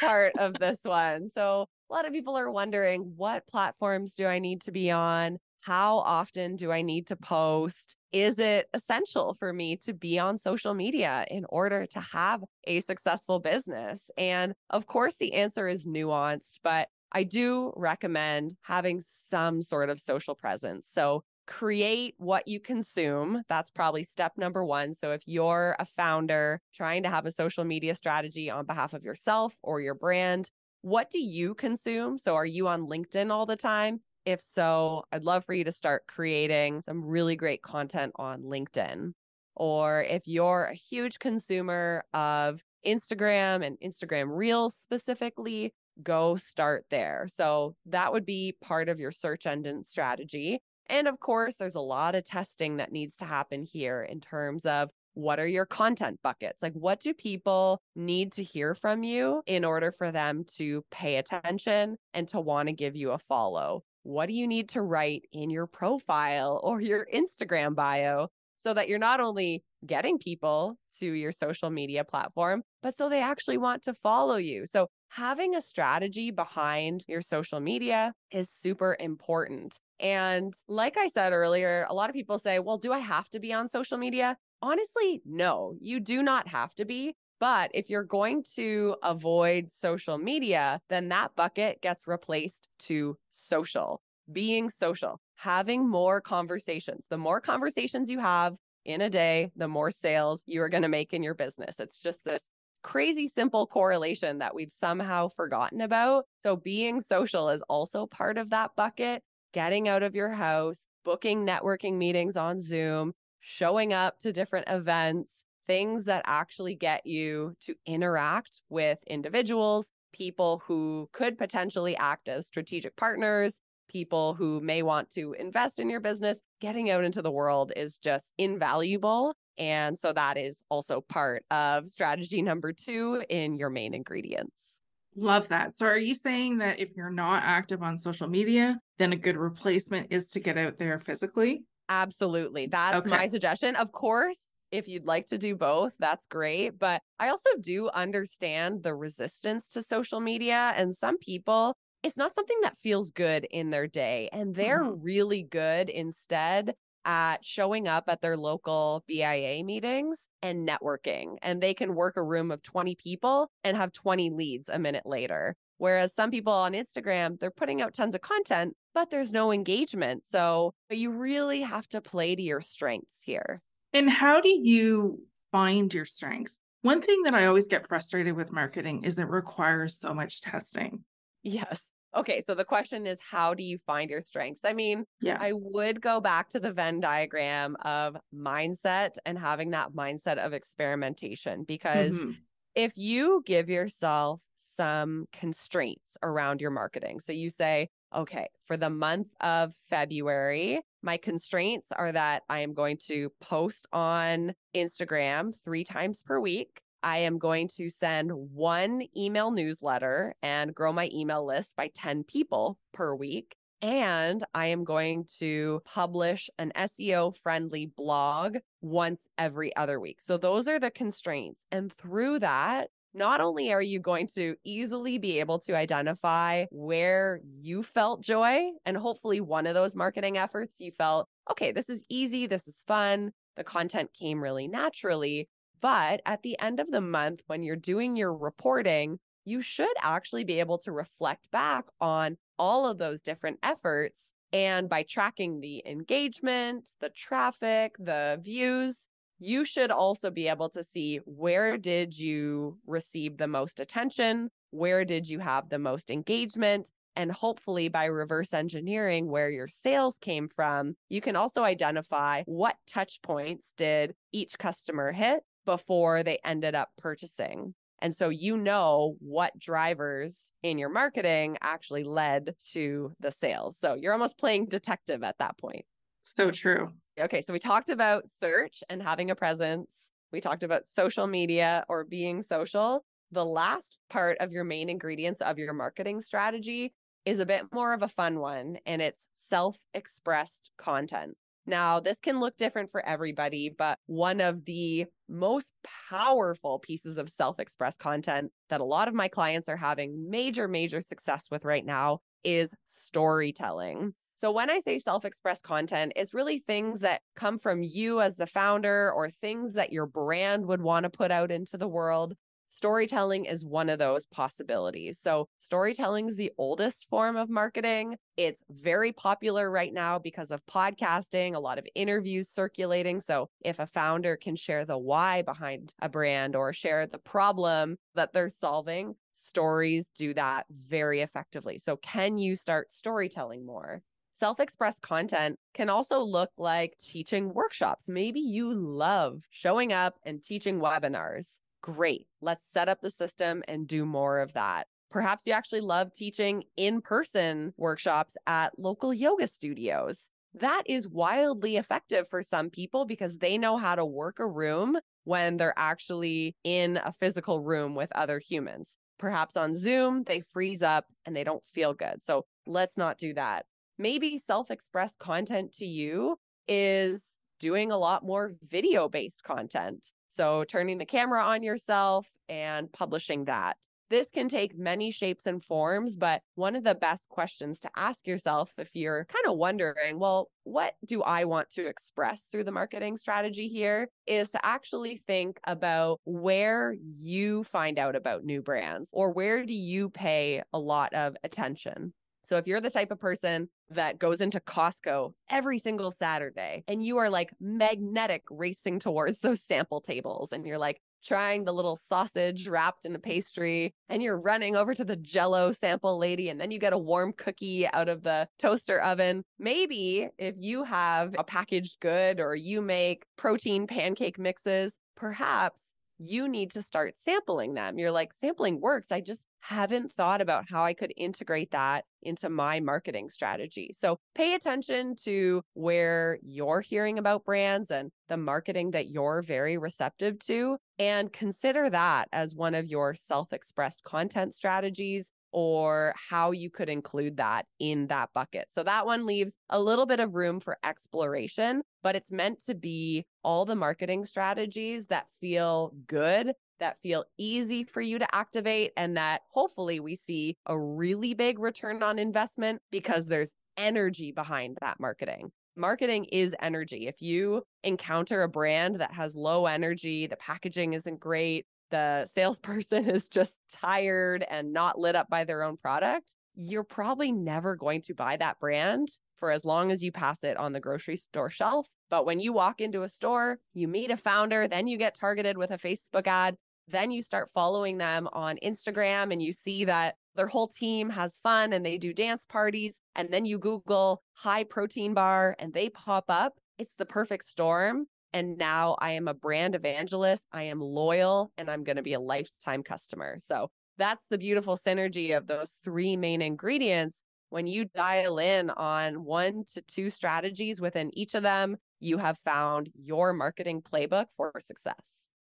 part 0.00 0.34
of 0.38 0.58
this 0.58 0.78
one. 0.82 1.28
So 1.30 1.66
a 1.90 1.92
lot 1.92 2.06
of 2.06 2.12
people 2.12 2.36
are 2.36 2.50
wondering 2.50 3.14
what 3.16 3.46
platforms 3.46 4.14
do 4.14 4.26
I 4.26 4.38
need 4.38 4.62
to 4.62 4.72
be 4.72 4.90
on? 4.90 5.38
How 5.60 5.98
often 5.98 6.56
do 6.56 6.72
I 6.72 6.82
need 6.82 7.06
to 7.08 7.16
post? 7.16 7.96
is 8.12 8.38
it 8.38 8.68
essential 8.74 9.34
for 9.38 9.52
me 9.52 9.76
to 9.76 9.94
be 9.94 10.18
on 10.18 10.38
social 10.38 10.74
media 10.74 11.24
in 11.30 11.46
order 11.48 11.86
to 11.86 12.00
have 12.00 12.44
a 12.64 12.80
successful 12.80 13.40
business? 13.40 14.10
And 14.18 14.54
of 14.70 14.86
course, 14.86 15.14
the 15.18 15.32
answer 15.32 15.66
is 15.66 15.86
nuanced, 15.86 16.58
but 16.62 16.88
I 17.12 17.24
do 17.24 17.72
recommend 17.76 18.56
having 18.62 19.02
some 19.02 19.62
sort 19.62 19.90
of 19.90 20.00
social 20.00 20.34
presence. 20.34 20.90
So 20.92 21.24
create 21.46 22.14
what 22.18 22.46
you 22.46 22.60
consume. 22.60 23.42
That's 23.48 23.70
probably 23.70 24.04
step 24.04 24.32
number 24.36 24.64
one. 24.64 24.94
So 24.94 25.12
if 25.12 25.22
you're 25.26 25.76
a 25.78 25.84
founder 25.84 26.60
trying 26.74 27.02
to 27.02 27.10
have 27.10 27.26
a 27.26 27.32
social 27.32 27.64
media 27.64 27.94
strategy 27.94 28.50
on 28.50 28.66
behalf 28.66 28.92
of 28.92 29.04
yourself 29.04 29.56
or 29.62 29.80
your 29.80 29.94
brand, 29.94 30.50
what 30.82 31.10
do 31.10 31.18
you 31.18 31.54
consume? 31.54 32.18
So 32.18 32.34
are 32.34 32.46
you 32.46 32.68
on 32.68 32.88
LinkedIn 32.88 33.30
all 33.30 33.46
the 33.46 33.56
time? 33.56 34.00
If 34.24 34.40
so, 34.40 35.04
I'd 35.10 35.24
love 35.24 35.44
for 35.44 35.52
you 35.52 35.64
to 35.64 35.72
start 35.72 36.04
creating 36.06 36.82
some 36.82 37.04
really 37.04 37.36
great 37.36 37.62
content 37.62 38.12
on 38.16 38.42
LinkedIn. 38.42 39.12
Or 39.54 40.02
if 40.02 40.26
you're 40.26 40.66
a 40.66 40.74
huge 40.74 41.18
consumer 41.18 42.04
of 42.14 42.62
Instagram 42.86 43.66
and 43.66 43.76
Instagram 43.84 44.28
Reels 44.30 44.74
specifically, 44.74 45.74
go 46.02 46.36
start 46.36 46.86
there. 46.90 47.28
So 47.36 47.74
that 47.86 48.12
would 48.12 48.24
be 48.24 48.56
part 48.62 48.88
of 48.88 48.98
your 48.98 49.10
search 49.10 49.46
engine 49.46 49.84
strategy. 49.84 50.60
And 50.88 51.08
of 51.08 51.20
course, 51.20 51.56
there's 51.56 51.74
a 51.74 51.80
lot 51.80 52.14
of 52.14 52.24
testing 52.24 52.76
that 52.76 52.92
needs 52.92 53.16
to 53.18 53.24
happen 53.24 53.62
here 53.62 54.02
in 54.02 54.20
terms 54.20 54.66
of 54.66 54.90
what 55.14 55.38
are 55.38 55.46
your 55.46 55.66
content 55.66 56.20
buckets? 56.22 56.62
Like, 56.62 56.72
what 56.72 57.00
do 57.00 57.12
people 57.12 57.82
need 57.94 58.32
to 58.32 58.42
hear 58.42 58.74
from 58.74 59.02
you 59.02 59.42
in 59.46 59.64
order 59.64 59.92
for 59.92 60.10
them 60.10 60.44
to 60.56 60.84
pay 60.90 61.16
attention 61.16 61.96
and 62.14 62.26
to 62.28 62.40
want 62.40 62.68
to 62.68 62.72
give 62.72 62.96
you 62.96 63.10
a 63.12 63.18
follow? 63.18 63.82
what 64.02 64.26
do 64.26 64.32
you 64.32 64.46
need 64.46 64.68
to 64.70 64.82
write 64.82 65.24
in 65.32 65.50
your 65.50 65.66
profile 65.66 66.60
or 66.62 66.80
your 66.80 67.06
Instagram 67.12 67.74
bio 67.74 68.28
so 68.58 68.74
that 68.74 68.88
you're 68.88 68.98
not 68.98 69.20
only 69.20 69.62
getting 69.84 70.18
people 70.18 70.76
to 70.98 71.06
your 71.06 71.32
social 71.32 71.70
media 71.70 72.04
platform, 72.04 72.62
but 72.82 72.96
so 72.96 73.08
they 73.08 73.20
actually 73.20 73.58
want 73.58 73.82
to 73.82 73.94
follow 73.94 74.36
you. 74.36 74.66
So, 74.66 74.88
having 75.08 75.54
a 75.54 75.60
strategy 75.60 76.30
behind 76.30 77.04
your 77.08 77.22
social 77.22 77.60
media 77.60 78.12
is 78.30 78.50
super 78.50 78.96
important. 78.98 79.78
And 80.02 80.52
like 80.68 80.96
I 80.98 81.06
said 81.06 81.32
earlier, 81.32 81.86
a 81.88 81.94
lot 81.94 82.10
of 82.10 82.14
people 82.14 82.38
say, 82.38 82.58
well, 82.58 82.76
do 82.76 82.92
I 82.92 82.98
have 82.98 83.30
to 83.30 83.40
be 83.40 83.52
on 83.52 83.68
social 83.68 83.98
media? 83.98 84.36
Honestly, 84.60 85.22
no, 85.24 85.74
you 85.80 86.00
do 86.00 86.22
not 86.22 86.48
have 86.48 86.74
to 86.74 86.84
be. 86.84 87.14
But 87.40 87.70
if 87.74 87.90
you're 87.90 88.04
going 88.04 88.44
to 88.54 88.96
avoid 89.02 89.72
social 89.72 90.18
media, 90.18 90.80
then 90.88 91.08
that 91.08 91.34
bucket 91.34 91.80
gets 91.82 92.06
replaced 92.06 92.68
to 92.80 93.16
social, 93.32 94.02
being 94.30 94.70
social, 94.70 95.20
having 95.34 95.88
more 95.88 96.20
conversations. 96.20 97.04
The 97.08 97.18
more 97.18 97.40
conversations 97.40 98.10
you 98.10 98.20
have 98.20 98.56
in 98.84 99.00
a 99.00 99.10
day, 99.10 99.50
the 99.56 99.68
more 99.68 99.90
sales 99.90 100.42
you 100.46 100.62
are 100.62 100.68
going 100.68 100.82
to 100.84 100.88
make 100.88 101.12
in 101.12 101.22
your 101.22 101.34
business. 101.34 101.80
It's 101.80 102.00
just 102.00 102.24
this 102.24 102.42
crazy 102.82 103.28
simple 103.28 103.66
correlation 103.66 104.38
that 104.38 104.54
we've 104.54 104.72
somehow 104.72 105.28
forgotten 105.28 105.80
about. 105.80 106.26
So, 106.44 106.56
being 106.56 107.00
social 107.00 107.48
is 107.48 107.62
also 107.62 108.06
part 108.06 108.38
of 108.38 108.50
that 108.50 108.72
bucket, 108.76 109.22
getting 109.52 109.88
out 109.88 110.02
of 110.02 110.14
your 110.14 110.30
house, 110.30 110.80
booking 111.04 111.46
networking 111.46 111.96
meetings 111.96 112.36
on 112.36 112.60
Zoom, 112.60 113.12
showing 113.40 113.92
up 113.92 114.18
to 114.20 114.32
different 114.32 114.68
events, 114.68 115.44
things 115.66 116.04
that 116.04 116.22
actually 116.26 116.74
get 116.74 117.06
you 117.06 117.54
to 117.62 117.74
interact 117.86 118.62
with 118.68 118.98
individuals, 119.06 119.88
people 120.12 120.62
who 120.66 121.08
could 121.12 121.38
potentially 121.38 121.96
act 121.96 122.28
as 122.28 122.46
strategic 122.46 122.96
partners, 122.96 123.54
people 123.88 124.34
who 124.34 124.60
may 124.60 124.82
want 124.82 125.12
to 125.12 125.34
invest 125.34 125.78
in 125.78 125.90
your 125.90 126.00
business. 126.00 126.38
Getting 126.60 126.90
out 126.90 127.04
into 127.04 127.22
the 127.22 127.30
world 127.30 127.72
is 127.76 127.96
just 127.96 128.32
invaluable. 128.38 129.34
And 129.58 129.98
so 129.98 130.12
that 130.12 130.38
is 130.38 130.62
also 130.70 131.00
part 131.00 131.44
of 131.50 131.88
strategy 131.88 132.40
number 132.42 132.72
two 132.72 133.22
in 133.28 133.58
your 133.58 133.70
main 133.70 133.94
ingredients. 133.94 134.71
Love 135.14 135.48
that. 135.48 135.74
So, 135.74 135.86
are 135.86 135.98
you 135.98 136.14
saying 136.14 136.58
that 136.58 136.80
if 136.80 136.96
you're 136.96 137.10
not 137.10 137.42
active 137.42 137.82
on 137.82 137.98
social 137.98 138.28
media, 138.28 138.78
then 138.98 139.12
a 139.12 139.16
good 139.16 139.36
replacement 139.36 140.08
is 140.10 140.28
to 140.28 140.40
get 140.40 140.56
out 140.56 140.78
there 140.78 140.98
physically? 140.98 141.64
Absolutely. 141.88 142.66
That's 142.66 142.98
okay. 142.98 143.10
my 143.10 143.26
suggestion. 143.26 143.76
Of 143.76 143.92
course, 143.92 144.38
if 144.70 144.88
you'd 144.88 145.04
like 145.04 145.26
to 145.26 145.38
do 145.38 145.54
both, 145.54 145.92
that's 145.98 146.26
great. 146.26 146.78
But 146.78 147.02
I 147.20 147.28
also 147.28 147.50
do 147.60 147.90
understand 147.90 148.82
the 148.82 148.94
resistance 148.94 149.68
to 149.68 149.82
social 149.82 150.20
media. 150.20 150.72
And 150.74 150.96
some 150.96 151.18
people, 151.18 151.76
it's 152.02 152.16
not 152.16 152.34
something 152.34 152.56
that 152.62 152.78
feels 152.78 153.10
good 153.10 153.46
in 153.50 153.70
their 153.70 153.86
day. 153.86 154.30
And 154.32 154.54
they're 154.54 154.82
mm-hmm. 154.82 155.02
really 155.02 155.42
good 155.42 155.90
instead 155.90 156.74
at 157.04 157.44
showing 157.44 157.88
up 157.88 158.04
at 158.08 158.20
their 158.20 158.36
local 158.36 159.04
BIA 159.06 159.64
meetings 159.64 160.20
and 160.42 160.68
networking. 160.68 161.36
And 161.42 161.62
they 161.62 161.74
can 161.74 161.94
work 161.94 162.16
a 162.16 162.22
room 162.22 162.50
of 162.50 162.62
20 162.62 162.94
people 162.96 163.50
and 163.64 163.76
have 163.76 163.92
20 163.92 164.30
leads 164.30 164.68
a 164.68 164.78
minute 164.78 165.06
later. 165.06 165.56
Whereas 165.78 166.14
some 166.14 166.30
people 166.30 166.52
on 166.52 166.74
Instagram, 166.74 167.40
they're 167.40 167.50
putting 167.50 167.82
out 167.82 167.94
tons 167.94 168.14
of 168.14 168.20
content, 168.20 168.76
but 168.94 169.10
there's 169.10 169.32
no 169.32 169.52
engagement. 169.52 170.24
So 170.28 170.74
you 170.90 171.10
really 171.10 171.62
have 171.62 171.88
to 171.88 172.00
play 172.00 172.36
to 172.36 172.42
your 172.42 172.60
strengths 172.60 173.22
here. 173.24 173.62
And 173.92 174.08
how 174.08 174.40
do 174.40 174.48
you 174.48 175.20
find 175.50 175.92
your 175.92 176.04
strengths? 176.04 176.60
One 176.82 177.02
thing 177.02 177.22
that 177.24 177.34
I 177.34 177.46
always 177.46 177.68
get 177.68 177.88
frustrated 177.88 178.34
with 178.34 178.52
marketing 178.52 179.04
is 179.04 179.18
it 179.18 179.28
requires 179.28 179.98
so 179.98 180.14
much 180.14 180.40
testing. 180.40 181.04
Yes. 181.42 181.82
Okay, 182.14 182.42
so 182.46 182.54
the 182.54 182.64
question 182.64 183.06
is 183.06 183.18
how 183.20 183.54
do 183.54 183.62
you 183.62 183.78
find 183.78 184.10
your 184.10 184.20
strengths? 184.20 184.64
I 184.64 184.74
mean, 184.74 185.04
yeah. 185.20 185.38
I 185.40 185.52
would 185.54 186.00
go 186.00 186.20
back 186.20 186.50
to 186.50 186.60
the 186.60 186.72
Venn 186.72 187.00
diagram 187.00 187.76
of 187.82 188.16
mindset 188.34 189.16
and 189.24 189.38
having 189.38 189.70
that 189.70 189.92
mindset 189.92 190.38
of 190.38 190.52
experimentation 190.52 191.64
because 191.66 192.12
mm-hmm. 192.12 192.32
if 192.74 192.92
you 192.96 193.42
give 193.46 193.70
yourself 193.70 194.40
some 194.76 195.26
constraints 195.32 196.16
around 196.22 196.60
your 196.60 196.70
marketing. 196.70 197.20
So 197.20 197.32
you 197.32 197.50
say, 197.50 197.88
okay, 198.14 198.48
for 198.66 198.76
the 198.76 198.90
month 198.90 199.28
of 199.40 199.72
February, 199.88 200.80
my 201.02 201.16
constraints 201.16 201.90
are 201.92 202.12
that 202.12 202.42
I 202.48 202.60
am 202.60 202.74
going 202.74 202.98
to 203.08 203.30
post 203.40 203.86
on 203.92 204.54
Instagram 204.74 205.54
three 205.64 205.84
times 205.84 206.22
per 206.22 206.40
week. 206.40 206.80
I 207.02 207.18
am 207.18 207.38
going 207.38 207.68
to 207.76 207.90
send 207.90 208.30
one 208.32 209.02
email 209.16 209.50
newsletter 209.50 210.34
and 210.42 210.74
grow 210.74 210.92
my 210.92 211.08
email 211.12 211.46
list 211.46 211.72
by 211.76 211.90
10 211.94 212.24
people 212.24 212.78
per 212.92 213.14
week. 213.14 213.56
And 213.80 214.44
I 214.54 214.66
am 214.66 214.84
going 214.84 215.26
to 215.40 215.82
publish 215.84 216.48
an 216.58 216.72
SEO 216.76 217.36
friendly 217.42 217.86
blog 217.86 218.58
once 218.80 219.28
every 219.36 219.74
other 219.74 219.98
week. 219.98 220.20
So 220.22 220.36
those 220.36 220.68
are 220.68 220.78
the 220.78 220.90
constraints. 220.90 221.64
And 221.72 221.92
through 221.92 222.38
that, 222.40 222.90
not 223.14 223.40
only 223.40 223.72
are 223.72 223.82
you 223.82 224.00
going 224.00 224.28
to 224.36 224.54
easily 224.64 225.18
be 225.18 225.40
able 225.40 225.58
to 225.60 225.76
identify 225.76 226.66
where 226.70 227.40
you 227.44 227.82
felt 227.82 228.22
joy, 228.22 228.70
and 228.86 228.96
hopefully 228.96 229.40
one 229.40 229.66
of 229.66 229.74
those 229.74 229.94
marketing 229.94 230.38
efforts 230.38 230.76
you 230.78 230.92
felt, 230.92 231.28
okay, 231.50 231.72
this 231.72 231.90
is 231.90 232.02
easy, 232.08 232.46
this 232.46 232.66
is 232.66 232.82
fun, 232.86 233.32
the 233.56 233.64
content 233.64 234.10
came 234.18 234.42
really 234.42 234.66
naturally. 234.66 235.48
But 235.82 236.22
at 236.24 236.42
the 236.42 236.58
end 236.58 236.80
of 236.80 236.90
the 236.90 237.00
month, 237.02 237.42
when 237.46 237.62
you're 237.62 237.76
doing 237.76 238.16
your 238.16 238.32
reporting, 238.32 239.18
you 239.44 239.60
should 239.60 239.94
actually 240.00 240.44
be 240.44 240.60
able 240.60 240.78
to 240.78 240.92
reflect 240.92 241.50
back 241.50 241.86
on 242.00 242.38
all 242.58 242.86
of 242.86 242.98
those 242.98 243.20
different 243.22 243.58
efforts. 243.62 244.32
And 244.52 244.88
by 244.88 245.02
tracking 245.02 245.60
the 245.60 245.82
engagement, 245.84 246.88
the 247.00 247.10
traffic, 247.10 247.96
the 247.98 248.40
views, 248.42 249.06
you 249.38 249.64
should 249.64 249.90
also 249.90 250.30
be 250.30 250.46
able 250.46 250.70
to 250.70 250.84
see 250.84 251.16
where 251.24 251.76
did 251.76 252.16
you 252.16 252.78
receive 252.86 253.36
the 253.36 253.48
most 253.48 253.80
attention 253.80 254.50
where 254.70 255.04
did 255.04 255.28
you 255.28 255.40
have 255.40 255.68
the 255.68 255.78
most 255.78 256.10
engagement 256.10 256.90
and 257.16 257.30
hopefully 257.32 257.88
by 257.88 258.04
reverse 258.04 258.54
engineering 258.54 259.28
where 259.28 259.50
your 259.50 259.68
sales 259.68 260.16
came 260.20 260.48
from 260.48 260.94
you 261.08 261.20
can 261.20 261.34
also 261.34 261.64
identify 261.64 262.42
what 262.44 262.76
touch 262.86 263.20
points 263.22 263.72
did 263.76 264.14
each 264.32 264.56
customer 264.58 265.10
hit 265.10 265.42
before 265.64 266.22
they 266.22 266.38
ended 266.44 266.74
up 266.74 266.90
purchasing 266.98 267.74
and 268.00 268.16
so 268.16 268.28
you 268.28 268.56
know 268.56 269.16
what 269.20 269.56
drivers 269.58 270.34
in 270.62 270.78
your 270.78 270.88
marketing 270.88 271.56
actually 271.60 272.04
led 272.04 272.54
to 272.72 273.14
the 273.20 273.30
sales 273.30 273.78
so 273.78 273.94
you're 273.94 274.12
almost 274.12 274.38
playing 274.38 274.66
detective 274.66 275.22
at 275.22 275.38
that 275.38 275.58
point 275.58 275.84
so 276.22 276.50
true 276.50 276.92
Okay, 277.20 277.42
so 277.42 277.52
we 277.52 277.58
talked 277.58 277.90
about 277.90 278.28
search 278.28 278.82
and 278.88 279.02
having 279.02 279.30
a 279.30 279.34
presence. 279.36 280.08
We 280.32 280.40
talked 280.40 280.62
about 280.62 280.86
social 280.86 281.26
media 281.26 281.84
or 281.88 282.04
being 282.04 282.42
social. 282.42 283.04
The 283.30 283.44
last 283.44 283.98
part 284.08 284.38
of 284.38 284.50
your 284.50 284.64
main 284.64 284.88
ingredients 284.88 285.40
of 285.42 285.58
your 285.58 285.74
marketing 285.74 286.22
strategy 286.22 286.94
is 287.26 287.38
a 287.38 287.46
bit 287.46 287.66
more 287.72 287.92
of 287.92 288.02
a 288.02 288.08
fun 288.08 288.38
one, 288.40 288.78
and 288.86 289.02
it's 289.02 289.28
self 289.34 289.78
expressed 289.92 290.70
content. 290.78 291.36
Now, 291.66 292.00
this 292.00 292.18
can 292.18 292.40
look 292.40 292.56
different 292.56 292.90
for 292.90 293.04
everybody, 293.04 293.72
but 293.76 293.98
one 294.06 294.40
of 294.40 294.64
the 294.64 295.06
most 295.28 295.68
powerful 296.10 296.80
pieces 296.80 297.18
of 297.18 297.28
self 297.28 297.60
expressed 297.60 297.98
content 298.00 298.50
that 298.68 298.80
a 298.80 298.84
lot 298.84 299.08
of 299.08 299.14
my 299.14 299.28
clients 299.28 299.68
are 299.68 299.76
having 299.76 300.28
major, 300.28 300.66
major 300.66 301.00
success 301.00 301.44
with 301.50 301.64
right 301.64 301.84
now 301.84 302.18
is 302.42 302.74
storytelling. 302.88 304.14
So 304.38 304.50
when 304.50 304.70
I 304.70 304.80
say 304.80 304.98
self 304.98 305.24
expressed 305.24 305.62
content, 305.62 306.14
it's 306.16 306.34
really 306.34 306.58
things 306.58 307.00
that 307.00 307.20
come 307.36 307.60
from 307.60 307.84
you 307.84 308.20
as 308.20 308.34
the 308.34 308.46
founder 308.46 309.12
or 309.12 309.30
things 309.30 309.74
that 309.74 309.92
your 309.92 310.06
brand 310.06 310.66
would 310.66 310.82
want 310.82 311.04
to 311.04 311.10
put 311.10 311.30
out 311.30 311.52
into 311.52 311.76
the 311.76 311.86
world. 311.86 312.34
Storytelling 312.74 313.44
is 313.44 313.66
one 313.66 313.90
of 313.90 313.98
those 313.98 314.24
possibilities. 314.24 315.18
So, 315.22 315.46
storytelling 315.58 316.28
is 316.28 316.36
the 316.36 316.52
oldest 316.56 317.06
form 317.10 317.36
of 317.36 317.50
marketing. 317.50 318.16
It's 318.38 318.62
very 318.70 319.12
popular 319.12 319.70
right 319.70 319.92
now 319.92 320.18
because 320.18 320.50
of 320.50 320.64
podcasting, 320.64 321.54
a 321.54 321.58
lot 321.58 321.78
of 321.78 321.86
interviews 321.94 322.48
circulating. 322.48 323.20
So, 323.20 323.50
if 323.60 323.78
a 323.78 323.86
founder 323.86 324.38
can 324.38 324.56
share 324.56 324.86
the 324.86 324.96
why 324.96 325.42
behind 325.42 325.92
a 326.00 326.08
brand 326.08 326.56
or 326.56 326.72
share 326.72 327.06
the 327.06 327.18
problem 327.18 327.98
that 328.14 328.32
they're 328.32 328.48
solving, 328.48 329.16
stories 329.34 330.08
do 330.16 330.32
that 330.32 330.64
very 330.70 331.20
effectively. 331.20 331.78
So, 331.78 331.96
can 331.98 332.38
you 332.38 332.56
start 332.56 332.94
storytelling 332.94 333.66
more? 333.66 334.00
Self 334.32 334.60
expressed 334.60 335.02
content 335.02 335.58
can 335.74 335.90
also 335.90 336.22
look 336.22 336.52
like 336.56 336.94
teaching 336.98 337.52
workshops. 337.52 338.08
Maybe 338.08 338.40
you 338.40 338.72
love 338.72 339.42
showing 339.50 339.92
up 339.92 340.14
and 340.24 340.42
teaching 340.42 340.80
webinars. 340.80 341.58
Great. 341.82 342.26
Let's 342.40 342.64
set 342.72 342.88
up 342.88 343.00
the 343.02 343.10
system 343.10 343.62
and 343.68 343.86
do 343.86 344.06
more 344.06 344.40
of 344.40 344.52
that. 344.54 344.86
Perhaps 345.10 345.46
you 345.46 345.52
actually 345.52 345.82
love 345.82 346.12
teaching 346.12 346.64
in 346.76 347.02
person 347.02 347.74
workshops 347.76 348.36
at 348.46 348.78
local 348.78 349.12
yoga 349.12 349.46
studios. 349.46 350.28
That 350.54 350.84
is 350.86 351.08
wildly 351.08 351.76
effective 351.76 352.28
for 352.28 352.42
some 352.42 352.70
people 352.70 353.04
because 353.04 353.38
they 353.38 353.58
know 353.58 353.76
how 353.76 353.94
to 353.94 354.04
work 354.04 354.38
a 354.38 354.46
room 354.46 354.98
when 355.24 355.56
they're 355.56 355.74
actually 355.76 356.56
in 356.64 356.98
a 357.04 357.12
physical 357.12 357.60
room 357.60 357.94
with 357.94 358.10
other 358.14 358.38
humans. 358.38 358.96
Perhaps 359.18 359.56
on 359.56 359.76
Zoom, 359.76 360.24
they 360.24 360.40
freeze 360.40 360.82
up 360.82 361.06
and 361.26 361.36
they 361.36 361.44
don't 361.44 361.62
feel 361.74 361.94
good. 361.94 362.22
So 362.24 362.44
let's 362.66 362.96
not 362.96 363.18
do 363.18 363.34
that 363.34 363.66
maybe 363.98 364.38
self 364.38 364.70
expressed 364.70 365.18
content 365.18 365.72
to 365.74 365.86
you 365.86 366.36
is 366.68 367.36
doing 367.60 367.92
a 367.92 367.98
lot 367.98 368.24
more 368.24 368.52
video 368.68 369.08
based 369.08 369.42
content. 369.44 370.08
So, 370.34 370.64
turning 370.64 370.98
the 370.98 371.06
camera 371.06 371.42
on 371.42 371.62
yourself 371.62 372.26
and 372.48 372.90
publishing 372.92 373.44
that. 373.46 373.76
This 374.12 374.30
can 374.30 374.50
take 374.50 374.76
many 374.76 375.10
shapes 375.10 375.46
and 375.46 375.64
forms, 375.64 376.16
but 376.16 376.42
one 376.54 376.76
of 376.76 376.84
the 376.84 376.94
best 376.94 377.30
questions 377.30 377.80
to 377.80 377.90
ask 377.96 378.26
yourself 378.26 378.70
if 378.76 378.90
you're 378.92 379.24
kind 379.24 379.46
of 379.46 379.56
wondering, 379.56 380.18
well, 380.18 380.50
what 380.64 380.92
do 381.06 381.22
I 381.22 381.46
want 381.46 381.70
to 381.76 381.86
express 381.86 382.42
through 382.52 382.64
the 382.64 382.72
marketing 382.72 383.16
strategy 383.16 383.68
here 383.68 384.10
is 384.26 384.50
to 384.50 384.62
actually 384.62 385.16
think 385.16 385.58
about 385.66 386.20
where 386.26 386.94
you 387.00 387.64
find 387.64 387.98
out 387.98 388.14
about 388.14 388.44
new 388.44 388.60
brands 388.60 389.08
or 389.14 389.30
where 389.30 389.64
do 389.64 389.72
you 389.72 390.10
pay 390.10 390.62
a 390.74 390.78
lot 390.78 391.14
of 391.14 391.34
attention. 391.42 392.12
So 392.44 392.56
if 392.56 392.66
you're 392.66 392.80
the 392.80 392.90
type 392.90 393.10
of 393.10 393.20
person 393.20 393.68
that 393.90 394.18
goes 394.18 394.40
into 394.40 394.60
Costco 394.60 395.32
every 395.50 395.78
single 395.78 396.10
Saturday 396.10 396.84
and 396.88 397.04
you 397.04 397.18
are 397.18 397.30
like 397.30 397.50
magnetic 397.60 398.42
racing 398.50 399.00
towards 399.00 399.40
those 399.40 399.60
sample 399.60 400.00
tables 400.00 400.50
and 400.52 400.66
you're 400.66 400.78
like 400.78 401.00
trying 401.24 401.64
the 401.64 401.72
little 401.72 401.96
sausage 401.96 402.66
wrapped 402.66 403.04
in 403.04 403.14
a 403.14 403.18
pastry 403.18 403.94
and 404.08 404.22
you're 404.22 404.40
running 404.40 404.74
over 404.74 404.92
to 404.92 405.04
the 405.04 405.16
jello 405.16 405.70
sample 405.70 406.18
lady 406.18 406.48
and 406.48 406.60
then 406.60 406.70
you 406.70 406.78
get 406.78 406.92
a 406.92 406.98
warm 406.98 407.32
cookie 407.36 407.86
out 407.92 408.08
of 408.08 408.22
the 408.22 408.48
toaster 408.58 409.00
oven. 409.00 409.44
Maybe 409.58 410.28
if 410.38 410.56
you 410.58 410.84
have 410.84 411.34
a 411.38 411.44
packaged 411.44 412.00
good 412.00 412.40
or 412.40 412.56
you 412.56 412.82
make 412.82 413.24
protein 413.36 413.86
pancake 413.86 414.38
mixes, 414.38 414.94
perhaps 415.16 415.80
you 416.22 416.48
need 416.48 416.70
to 416.72 416.82
start 416.82 417.14
sampling 417.18 417.74
them. 417.74 417.98
You're 417.98 418.10
like, 418.10 418.32
sampling 418.32 418.80
works. 418.80 419.10
I 419.10 419.20
just 419.20 419.44
haven't 419.60 420.12
thought 420.12 420.40
about 420.40 420.64
how 420.68 420.84
I 420.84 420.92
could 420.92 421.12
integrate 421.16 421.70
that 421.70 422.04
into 422.22 422.48
my 422.48 422.80
marketing 422.80 423.30
strategy. 423.30 423.94
So 423.98 424.18
pay 424.34 424.54
attention 424.54 425.14
to 425.24 425.62
where 425.74 426.38
you're 426.42 426.80
hearing 426.80 427.18
about 427.18 427.44
brands 427.44 427.90
and 427.90 428.10
the 428.28 428.36
marketing 428.36 428.90
that 428.92 429.08
you're 429.08 429.42
very 429.42 429.78
receptive 429.78 430.38
to, 430.46 430.78
and 430.98 431.32
consider 431.32 431.90
that 431.90 432.28
as 432.32 432.54
one 432.54 432.74
of 432.74 432.86
your 432.86 433.14
self 433.14 433.52
expressed 433.52 434.02
content 434.04 434.54
strategies 434.54 435.26
or 435.52 436.14
how 436.30 436.50
you 436.50 436.70
could 436.70 436.88
include 436.88 437.36
that 437.36 437.66
in 437.78 438.06
that 438.08 438.30
bucket. 438.34 438.68
So 438.74 438.82
that 438.82 439.06
one 439.06 439.26
leaves 439.26 439.54
a 439.70 439.80
little 439.80 440.06
bit 440.06 440.20
of 440.20 440.34
room 440.34 440.60
for 440.60 440.78
exploration, 440.84 441.82
but 442.02 442.16
it's 442.16 442.32
meant 442.32 442.64
to 442.66 442.74
be 442.74 443.26
all 443.44 443.64
the 443.64 443.74
marketing 443.74 444.24
strategies 444.24 445.06
that 445.08 445.26
feel 445.40 445.92
good, 446.06 446.52
that 446.80 446.96
feel 447.02 447.24
easy 447.38 447.84
for 447.84 448.00
you 448.00 448.18
to 448.18 448.34
activate, 448.34 448.92
and 448.96 449.16
that 449.16 449.42
hopefully 449.50 450.00
we 450.00 450.16
see 450.16 450.56
a 450.66 450.78
really 450.78 451.34
big 451.34 451.58
return 451.58 452.02
on 452.02 452.18
investment 452.18 452.80
because 452.90 453.26
there's 453.26 453.50
energy 453.76 454.32
behind 454.32 454.78
that 454.80 454.98
marketing. 454.98 455.50
Marketing 455.76 456.24
is 456.26 456.54
energy. 456.60 457.06
If 457.06 457.22
you 457.22 457.62
encounter 457.82 458.42
a 458.42 458.48
brand 458.48 458.96
that 459.00 459.12
has 459.14 459.34
low 459.34 459.64
energy, 459.66 460.26
the 460.26 460.36
packaging 460.36 460.92
isn't 460.92 461.18
great, 461.18 461.64
the 461.92 462.28
salesperson 462.34 463.08
is 463.08 463.28
just 463.28 463.54
tired 463.70 464.44
and 464.50 464.72
not 464.72 464.98
lit 464.98 465.14
up 465.14 465.28
by 465.28 465.44
their 465.44 465.62
own 465.62 465.76
product, 465.76 466.34
you're 466.56 466.82
probably 466.82 467.30
never 467.30 467.76
going 467.76 468.02
to 468.02 468.14
buy 468.14 468.36
that 468.36 468.58
brand 468.58 469.08
for 469.38 469.52
as 469.52 469.64
long 469.64 469.90
as 469.90 470.02
you 470.02 470.12
pass 470.12 470.42
it 470.42 470.56
on 470.56 470.72
the 470.72 470.80
grocery 470.80 471.16
store 471.16 471.50
shelf. 471.50 471.88
But 472.10 472.26
when 472.26 472.40
you 472.40 472.52
walk 472.52 472.80
into 472.80 473.02
a 473.02 473.08
store, 473.08 473.58
you 473.74 473.88
meet 473.88 474.10
a 474.10 474.16
founder, 474.16 474.66
then 474.66 474.86
you 474.86 474.98
get 474.98 475.14
targeted 475.18 475.56
with 475.56 475.70
a 475.70 475.78
Facebook 475.78 476.26
ad, 476.26 476.56
then 476.88 477.10
you 477.10 477.22
start 477.22 477.50
following 477.54 477.98
them 477.98 478.28
on 478.32 478.58
Instagram 478.62 479.32
and 479.32 479.42
you 479.42 479.52
see 479.52 479.84
that 479.84 480.16
their 480.34 480.46
whole 480.46 480.68
team 480.68 481.10
has 481.10 481.38
fun 481.42 481.72
and 481.72 481.84
they 481.84 481.98
do 481.98 482.12
dance 482.12 482.44
parties. 482.48 482.94
And 483.14 483.30
then 483.30 483.44
you 483.44 483.58
Google 483.58 484.22
high 484.34 484.64
protein 484.64 485.14
bar 485.14 485.56
and 485.58 485.72
they 485.72 485.88
pop 485.88 486.24
up. 486.28 486.54
It's 486.78 486.94
the 486.98 487.06
perfect 487.06 487.46
storm 487.46 488.06
and 488.32 488.56
now 488.56 488.96
I 488.98 489.12
am 489.12 489.28
a 489.28 489.34
brand 489.34 489.74
evangelist. 489.74 490.46
I 490.52 490.64
am 490.64 490.80
loyal 490.80 491.52
and 491.58 491.70
I'm 491.70 491.84
going 491.84 491.96
to 491.96 492.02
be 492.02 492.14
a 492.14 492.20
lifetime 492.20 492.82
customer. 492.82 493.38
So 493.48 493.70
that's 493.98 494.24
the 494.30 494.38
beautiful 494.38 494.76
synergy 494.76 495.36
of 495.36 495.46
those 495.46 495.70
three 495.84 496.16
main 496.16 496.42
ingredients. 496.42 497.22
When 497.50 497.66
you 497.66 497.84
dial 497.84 498.38
in 498.38 498.70
on 498.70 499.24
one 499.24 499.64
to 499.74 499.82
two 499.82 500.08
strategies 500.08 500.80
within 500.80 501.16
each 501.16 501.34
of 501.34 501.42
them, 501.42 501.76
you 502.00 502.16
have 502.16 502.38
found 502.38 502.88
your 502.94 503.34
marketing 503.34 503.82
playbook 503.82 504.26
for 504.36 504.52
success. 504.66 504.94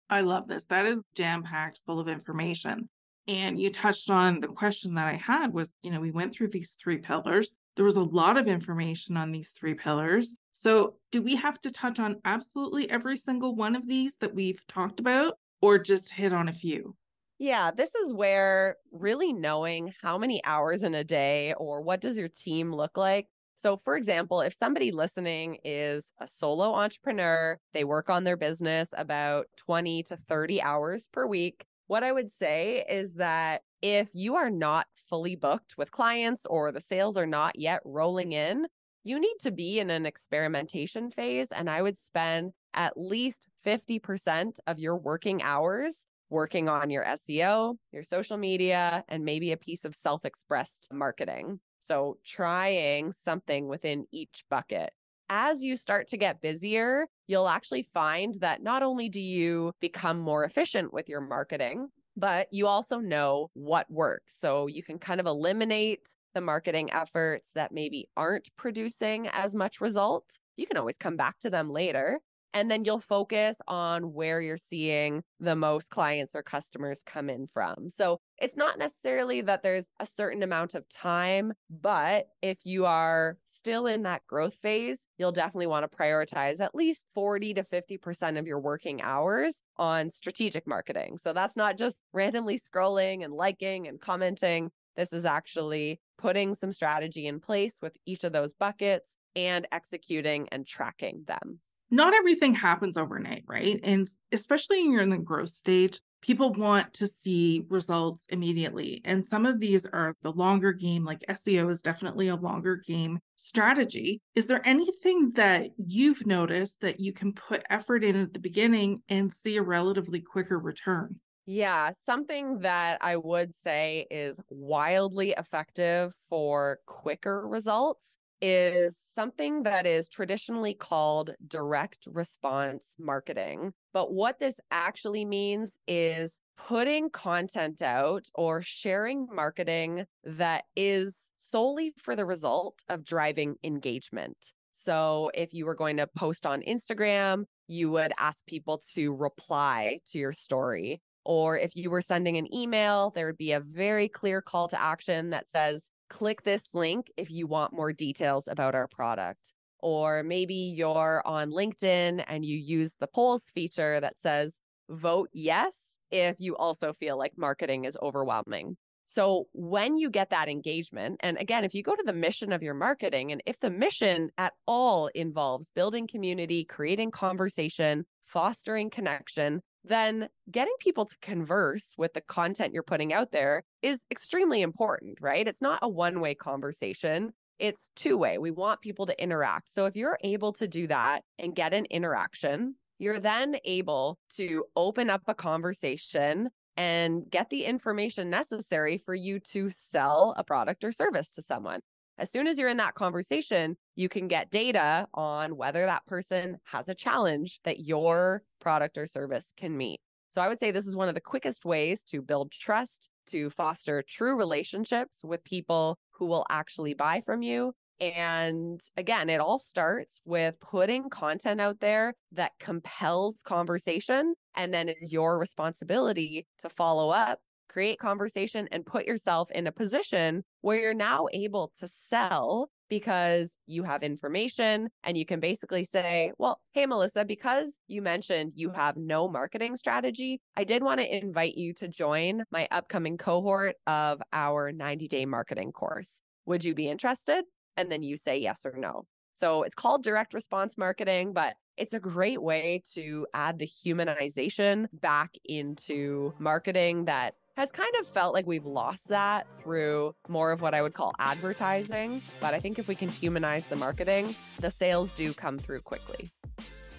I 0.08 0.20
love 0.20 0.46
this. 0.46 0.64
That 0.66 0.86
is 0.86 1.02
jam 1.14 1.42
packed 1.42 1.80
full 1.84 2.00
of 2.00 2.08
information. 2.08 2.88
And 3.26 3.60
you 3.60 3.70
touched 3.70 4.10
on 4.10 4.40
the 4.40 4.48
question 4.48 4.94
that 4.94 5.06
I 5.06 5.14
had 5.14 5.52
was, 5.52 5.70
you 5.82 5.90
know, 5.90 6.00
we 6.00 6.10
went 6.10 6.32
through 6.32 6.48
these 6.48 6.76
three 6.82 6.96
pillars. 6.96 7.52
There 7.76 7.84
was 7.84 7.96
a 7.96 8.02
lot 8.02 8.38
of 8.38 8.48
information 8.48 9.16
on 9.18 9.32
these 9.32 9.50
three 9.50 9.74
pillars. 9.74 10.30
So, 10.60 10.98
do 11.12 11.22
we 11.22 11.36
have 11.36 11.60
to 11.60 11.70
touch 11.70 11.98
on 12.00 12.20
absolutely 12.24 12.90
every 12.90 13.16
single 13.16 13.54
one 13.54 13.76
of 13.76 13.86
these 13.86 14.16
that 14.16 14.34
we've 14.34 14.66
talked 14.66 14.98
about 15.00 15.38
or 15.62 15.78
just 15.78 16.10
hit 16.10 16.32
on 16.32 16.48
a 16.48 16.52
few? 16.52 16.96
Yeah, 17.38 17.70
this 17.70 17.94
is 17.94 18.12
where 18.12 18.76
really 18.90 19.32
knowing 19.32 19.94
how 20.00 20.18
many 20.18 20.44
hours 20.44 20.82
in 20.82 20.94
a 20.94 21.04
day 21.04 21.54
or 21.54 21.80
what 21.80 22.00
does 22.00 22.16
your 22.18 22.28
team 22.28 22.72
look 22.72 22.96
like. 22.96 23.28
So, 23.56 23.76
for 23.76 23.96
example, 23.96 24.40
if 24.40 24.54
somebody 24.54 24.90
listening 24.90 25.58
is 25.64 26.12
a 26.18 26.26
solo 26.26 26.74
entrepreneur, 26.74 27.58
they 27.72 27.84
work 27.84 28.08
on 28.10 28.24
their 28.24 28.36
business 28.36 28.88
about 28.92 29.46
20 29.56 30.02
to 30.04 30.16
30 30.16 30.60
hours 30.60 31.08
per 31.12 31.26
week. 31.26 31.66
What 31.86 32.02
I 32.04 32.12
would 32.12 32.30
say 32.32 32.84
is 32.88 33.14
that 33.14 33.62
if 33.82 34.10
you 34.14 34.34
are 34.34 34.50
not 34.50 34.86
fully 35.08 35.36
booked 35.36 35.76
with 35.78 35.92
clients 35.92 36.44
or 36.46 36.72
the 36.72 36.80
sales 36.80 37.16
are 37.16 37.26
not 37.26 37.58
yet 37.58 37.80
rolling 37.84 38.32
in, 38.32 38.66
you 39.04 39.20
need 39.20 39.36
to 39.40 39.50
be 39.50 39.78
in 39.78 39.90
an 39.90 40.06
experimentation 40.06 41.10
phase. 41.10 41.48
And 41.50 41.68
I 41.70 41.82
would 41.82 42.02
spend 42.02 42.52
at 42.74 42.96
least 42.96 43.46
50% 43.64 44.58
of 44.66 44.78
your 44.78 44.96
working 44.96 45.42
hours 45.42 45.94
working 46.30 46.68
on 46.68 46.90
your 46.90 47.04
SEO, 47.04 47.76
your 47.92 48.02
social 48.02 48.36
media, 48.36 49.04
and 49.08 49.24
maybe 49.24 49.52
a 49.52 49.56
piece 49.56 49.84
of 49.84 49.94
self 49.94 50.24
expressed 50.24 50.88
marketing. 50.92 51.60
So 51.86 52.18
trying 52.24 53.12
something 53.12 53.66
within 53.66 54.04
each 54.12 54.44
bucket. 54.50 54.90
As 55.30 55.62
you 55.62 55.76
start 55.76 56.08
to 56.08 56.16
get 56.16 56.40
busier, 56.40 57.06
you'll 57.26 57.48
actually 57.48 57.82
find 57.82 58.34
that 58.40 58.62
not 58.62 58.82
only 58.82 59.08
do 59.08 59.20
you 59.20 59.72
become 59.80 60.18
more 60.18 60.44
efficient 60.44 60.92
with 60.92 61.08
your 61.08 61.20
marketing, 61.20 61.88
but 62.16 62.48
you 62.50 62.66
also 62.66 62.98
know 62.98 63.50
what 63.54 63.90
works. 63.90 64.34
So 64.38 64.66
you 64.66 64.82
can 64.82 64.98
kind 64.98 65.20
of 65.20 65.26
eliminate 65.26 66.08
the 66.34 66.40
marketing 66.40 66.92
efforts 66.92 67.50
that 67.54 67.72
maybe 67.72 68.08
aren't 68.16 68.48
producing 68.56 69.28
as 69.28 69.54
much 69.54 69.80
results, 69.80 70.38
you 70.56 70.66
can 70.66 70.76
always 70.76 70.96
come 70.96 71.16
back 71.16 71.38
to 71.40 71.50
them 71.50 71.70
later. 71.70 72.20
And 72.54 72.70
then 72.70 72.84
you'll 72.84 73.00
focus 73.00 73.56
on 73.68 74.14
where 74.14 74.40
you're 74.40 74.56
seeing 74.56 75.22
the 75.38 75.54
most 75.54 75.90
clients 75.90 76.34
or 76.34 76.42
customers 76.42 77.02
come 77.04 77.28
in 77.28 77.46
from. 77.46 77.90
So 77.90 78.20
it's 78.38 78.56
not 78.56 78.78
necessarily 78.78 79.42
that 79.42 79.62
there's 79.62 79.86
a 80.00 80.06
certain 80.06 80.42
amount 80.42 80.74
of 80.74 80.88
time, 80.88 81.52
but 81.68 82.26
if 82.40 82.58
you 82.64 82.86
are 82.86 83.36
still 83.58 83.86
in 83.86 84.04
that 84.04 84.26
growth 84.26 84.54
phase, 84.62 85.00
you'll 85.18 85.32
definitely 85.32 85.66
want 85.66 85.90
to 85.90 85.96
prioritize 85.96 86.60
at 86.60 86.74
least 86.74 87.04
40 87.14 87.54
to 87.54 87.64
50% 87.64 88.38
of 88.38 88.46
your 88.46 88.60
working 88.60 89.02
hours 89.02 89.56
on 89.76 90.10
strategic 90.10 90.66
marketing. 90.66 91.18
So 91.22 91.32
that's 91.32 91.56
not 91.56 91.76
just 91.76 91.98
randomly 92.12 92.58
scrolling 92.58 93.24
and 93.24 93.32
liking 93.32 93.86
and 93.86 94.00
commenting. 94.00 94.70
This 94.98 95.12
is 95.12 95.24
actually 95.24 96.00
putting 96.18 96.56
some 96.56 96.72
strategy 96.72 97.28
in 97.28 97.38
place 97.38 97.76
with 97.80 97.96
each 98.04 98.24
of 98.24 98.32
those 98.32 98.52
buckets 98.52 99.14
and 99.36 99.66
executing 99.70 100.48
and 100.50 100.66
tracking 100.66 101.22
them. 101.28 101.60
Not 101.88 102.14
everything 102.14 102.52
happens 102.52 102.96
overnight, 102.96 103.44
right? 103.46 103.78
And 103.84 104.08
especially 104.32 104.82
when 104.82 104.92
you're 104.92 105.02
in 105.02 105.08
the 105.08 105.18
growth 105.18 105.50
stage, 105.50 106.00
people 106.20 106.52
want 106.52 106.92
to 106.94 107.06
see 107.06 107.64
results 107.70 108.24
immediately. 108.28 109.00
And 109.04 109.24
some 109.24 109.46
of 109.46 109.60
these 109.60 109.86
are 109.86 110.16
the 110.22 110.32
longer 110.32 110.72
game, 110.72 111.04
like 111.04 111.24
SEO 111.28 111.70
is 111.70 111.80
definitely 111.80 112.26
a 112.26 112.34
longer 112.34 112.82
game 112.84 113.20
strategy. 113.36 114.20
Is 114.34 114.48
there 114.48 114.66
anything 114.66 115.30
that 115.36 115.70
you've 115.78 116.26
noticed 116.26 116.80
that 116.80 116.98
you 116.98 117.12
can 117.12 117.32
put 117.32 117.62
effort 117.70 118.02
in 118.02 118.16
at 118.16 118.32
the 118.32 118.40
beginning 118.40 119.02
and 119.08 119.32
see 119.32 119.56
a 119.58 119.62
relatively 119.62 120.20
quicker 120.20 120.58
return? 120.58 121.20
Yeah, 121.50 121.92
something 122.04 122.58
that 122.58 122.98
I 123.00 123.16
would 123.16 123.54
say 123.54 124.06
is 124.10 124.38
wildly 124.50 125.30
effective 125.30 126.12
for 126.28 126.78
quicker 126.84 127.48
results 127.48 128.18
is 128.42 128.98
something 129.14 129.62
that 129.62 129.86
is 129.86 130.10
traditionally 130.10 130.74
called 130.74 131.30
direct 131.46 132.00
response 132.06 132.82
marketing. 132.98 133.72
But 133.94 134.12
what 134.12 134.38
this 134.40 134.60
actually 134.70 135.24
means 135.24 135.78
is 135.88 136.38
putting 136.58 137.08
content 137.08 137.80
out 137.80 138.26
or 138.34 138.60
sharing 138.60 139.26
marketing 139.32 140.04
that 140.24 140.64
is 140.76 141.16
solely 141.34 141.94
for 141.96 142.14
the 142.14 142.26
result 142.26 142.82
of 142.90 143.04
driving 143.06 143.54
engagement. 143.64 144.36
So 144.74 145.30
if 145.32 145.54
you 145.54 145.64
were 145.64 145.74
going 145.74 145.96
to 145.96 146.06
post 146.06 146.44
on 146.44 146.60
Instagram, 146.60 147.44
you 147.68 147.90
would 147.92 148.12
ask 148.18 148.44
people 148.44 148.82
to 148.94 149.14
reply 149.14 150.00
to 150.12 150.18
your 150.18 150.34
story. 150.34 151.00
Or 151.28 151.58
if 151.58 151.76
you 151.76 151.90
were 151.90 152.00
sending 152.00 152.38
an 152.38 152.52
email, 152.54 153.12
there 153.14 153.26
would 153.26 153.36
be 153.36 153.52
a 153.52 153.60
very 153.60 154.08
clear 154.08 154.40
call 154.40 154.66
to 154.68 154.80
action 154.80 155.28
that 155.28 155.50
says, 155.50 155.84
click 156.08 156.42
this 156.42 156.70
link 156.72 157.08
if 157.18 157.30
you 157.30 157.46
want 157.46 157.74
more 157.74 157.92
details 157.92 158.48
about 158.48 158.74
our 158.74 158.88
product. 158.88 159.52
Or 159.80 160.22
maybe 160.22 160.54
you're 160.54 161.22
on 161.26 161.50
LinkedIn 161.50 162.24
and 162.26 162.46
you 162.46 162.56
use 162.56 162.92
the 162.98 163.06
polls 163.06 163.42
feature 163.54 164.00
that 164.00 164.18
says, 164.22 164.56
vote 164.88 165.28
yes 165.34 165.98
if 166.10 166.36
you 166.38 166.56
also 166.56 166.94
feel 166.94 167.18
like 167.18 167.34
marketing 167.36 167.84
is 167.84 167.98
overwhelming. 168.00 168.78
So 169.04 169.48
when 169.52 169.98
you 169.98 170.08
get 170.08 170.30
that 170.30 170.48
engagement, 170.48 171.20
and 171.20 171.36
again, 171.36 171.62
if 171.62 171.74
you 171.74 171.82
go 171.82 171.94
to 171.94 172.04
the 172.06 172.12
mission 172.14 172.52
of 172.52 172.62
your 172.62 172.72
marketing, 172.72 173.32
and 173.32 173.42
if 173.44 173.60
the 173.60 173.68
mission 173.68 174.30
at 174.38 174.54
all 174.66 175.08
involves 175.08 175.68
building 175.74 176.06
community, 176.06 176.64
creating 176.64 177.10
conversation, 177.10 178.06
fostering 178.24 178.88
connection, 178.88 179.60
then 179.88 180.28
getting 180.50 180.74
people 180.80 181.06
to 181.06 181.16
converse 181.20 181.94
with 181.96 182.14
the 182.14 182.20
content 182.20 182.72
you're 182.72 182.82
putting 182.82 183.12
out 183.12 183.32
there 183.32 183.64
is 183.82 184.00
extremely 184.10 184.62
important, 184.62 185.18
right? 185.20 185.46
It's 185.46 185.62
not 185.62 185.80
a 185.82 185.88
one 185.88 186.20
way 186.20 186.34
conversation. 186.34 187.32
It's 187.58 187.90
two 187.96 188.16
way. 188.16 188.38
We 188.38 188.50
want 188.50 188.80
people 188.80 189.06
to 189.06 189.22
interact. 189.22 189.74
So 189.74 189.86
if 189.86 189.96
you're 189.96 190.18
able 190.22 190.52
to 190.54 190.68
do 190.68 190.86
that 190.86 191.22
and 191.38 191.54
get 191.54 191.74
an 191.74 191.86
interaction, 191.86 192.76
you're 192.98 193.20
then 193.20 193.56
able 193.64 194.18
to 194.36 194.64
open 194.76 195.10
up 195.10 195.22
a 195.26 195.34
conversation 195.34 196.50
and 196.76 197.28
get 197.28 197.50
the 197.50 197.64
information 197.64 198.30
necessary 198.30 198.98
for 198.98 199.14
you 199.14 199.40
to 199.40 199.70
sell 199.70 200.34
a 200.36 200.44
product 200.44 200.84
or 200.84 200.92
service 200.92 201.30
to 201.30 201.42
someone. 201.42 201.80
As 202.18 202.30
soon 202.32 202.48
as 202.48 202.58
you're 202.58 202.68
in 202.68 202.78
that 202.78 202.94
conversation, 202.94 203.76
you 203.94 204.08
can 204.08 204.26
get 204.26 204.50
data 204.50 205.06
on 205.14 205.56
whether 205.56 205.86
that 205.86 206.04
person 206.06 206.58
has 206.64 206.88
a 206.88 206.94
challenge 206.94 207.60
that 207.64 207.80
your 207.80 208.42
product 208.60 208.98
or 208.98 209.06
service 209.06 209.52
can 209.56 209.76
meet. 209.76 210.00
So 210.34 210.40
I 210.40 210.48
would 210.48 210.58
say 210.58 210.70
this 210.70 210.86
is 210.86 210.96
one 210.96 211.08
of 211.08 211.14
the 211.14 211.20
quickest 211.20 211.64
ways 211.64 212.02
to 212.10 212.20
build 212.20 212.52
trust, 212.52 213.08
to 213.28 213.50
foster 213.50 214.02
true 214.06 214.36
relationships 214.36 215.20
with 215.22 215.44
people 215.44 215.96
who 216.10 216.26
will 216.26 216.44
actually 216.50 216.94
buy 216.94 217.20
from 217.20 217.42
you. 217.42 217.72
And 218.00 218.80
again, 218.96 219.28
it 219.28 219.40
all 219.40 219.58
starts 219.58 220.20
with 220.24 220.60
putting 220.60 221.10
content 221.10 221.60
out 221.60 221.80
there 221.80 222.14
that 222.32 222.52
compels 222.60 223.42
conversation. 223.44 224.34
And 224.54 224.72
then 224.72 224.88
it's 224.88 225.12
your 225.12 225.38
responsibility 225.38 226.46
to 226.60 226.68
follow 226.68 227.10
up, 227.10 227.40
create 227.68 227.98
conversation, 227.98 228.68
and 228.72 228.84
put 228.84 229.06
yourself 229.06 229.50
in 229.50 229.66
a 229.66 229.72
position 229.72 230.44
where 230.60 230.78
you're 230.78 230.94
now 230.94 231.26
able 231.32 231.72
to 231.80 231.88
sell 231.88 232.70
because 232.88 233.50
you 233.66 233.82
have 233.82 234.02
information 234.02 234.88
and 235.04 235.16
you 235.16 235.26
can 235.26 235.40
basically 235.40 235.84
say, 235.84 236.32
well, 236.38 236.60
hey, 236.72 236.86
Melissa, 236.86 237.24
because 237.24 237.74
you 237.86 238.02
mentioned 238.02 238.52
you 238.54 238.70
have 238.70 238.96
no 238.96 239.28
marketing 239.28 239.76
strategy, 239.76 240.40
I 240.56 240.64
did 240.64 240.82
want 240.82 241.00
to 241.00 241.16
invite 241.16 241.54
you 241.54 241.74
to 241.74 241.88
join 241.88 242.44
my 242.50 242.66
upcoming 242.70 243.18
cohort 243.18 243.76
of 243.86 244.20
our 244.32 244.72
90 244.72 245.08
day 245.08 245.26
marketing 245.26 245.72
course. 245.72 246.10
Would 246.46 246.64
you 246.64 246.74
be 246.74 246.88
interested? 246.88 247.44
And 247.76 247.92
then 247.92 248.02
you 248.02 248.16
say 248.16 248.38
yes 248.38 248.60
or 248.64 248.74
no. 248.76 249.04
So 249.40 249.62
it's 249.62 249.74
called 249.74 250.02
direct 250.02 250.34
response 250.34 250.76
marketing, 250.76 251.32
but 251.32 251.54
it's 251.76 251.94
a 251.94 252.00
great 252.00 252.42
way 252.42 252.82
to 252.94 253.26
add 253.32 253.58
the 253.58 253.68
humanization 253.68 254.86
back 254.92 255.30
into 255.44 256.34
marketing 256.40 257.04
that 257.04 257.34
has 257.58 257.72
kind 257.72 257.92
of 257.98 258.06
felt 258.06 258.34
like 258.34 258.46
we've 258.46 258.64
lost 258.64 259.08
that 259.08 259.44
through 259.60 260.14
more 260.28 260.52
of 260.52 260.60
what 260.60 260.74
I 260.74 260.80
would 260.80 260.94
call 260.94 261.12
advertising. 261.18 262.22
But 262.40 262.54
I 262.54 262.60
think 262.60 262.78
if 262.78 262.86
we 262.86 262.94
can 262.94 263.08
humanize 263.08 263.66
the 263.66 263.74
marketing, 263.74 264.32
the 264.60 264.70
sales 264.70 265.10
do 265.10 265.34
come 265.34 265.58
through 265.58 265.80
quickly. 265.80 266.30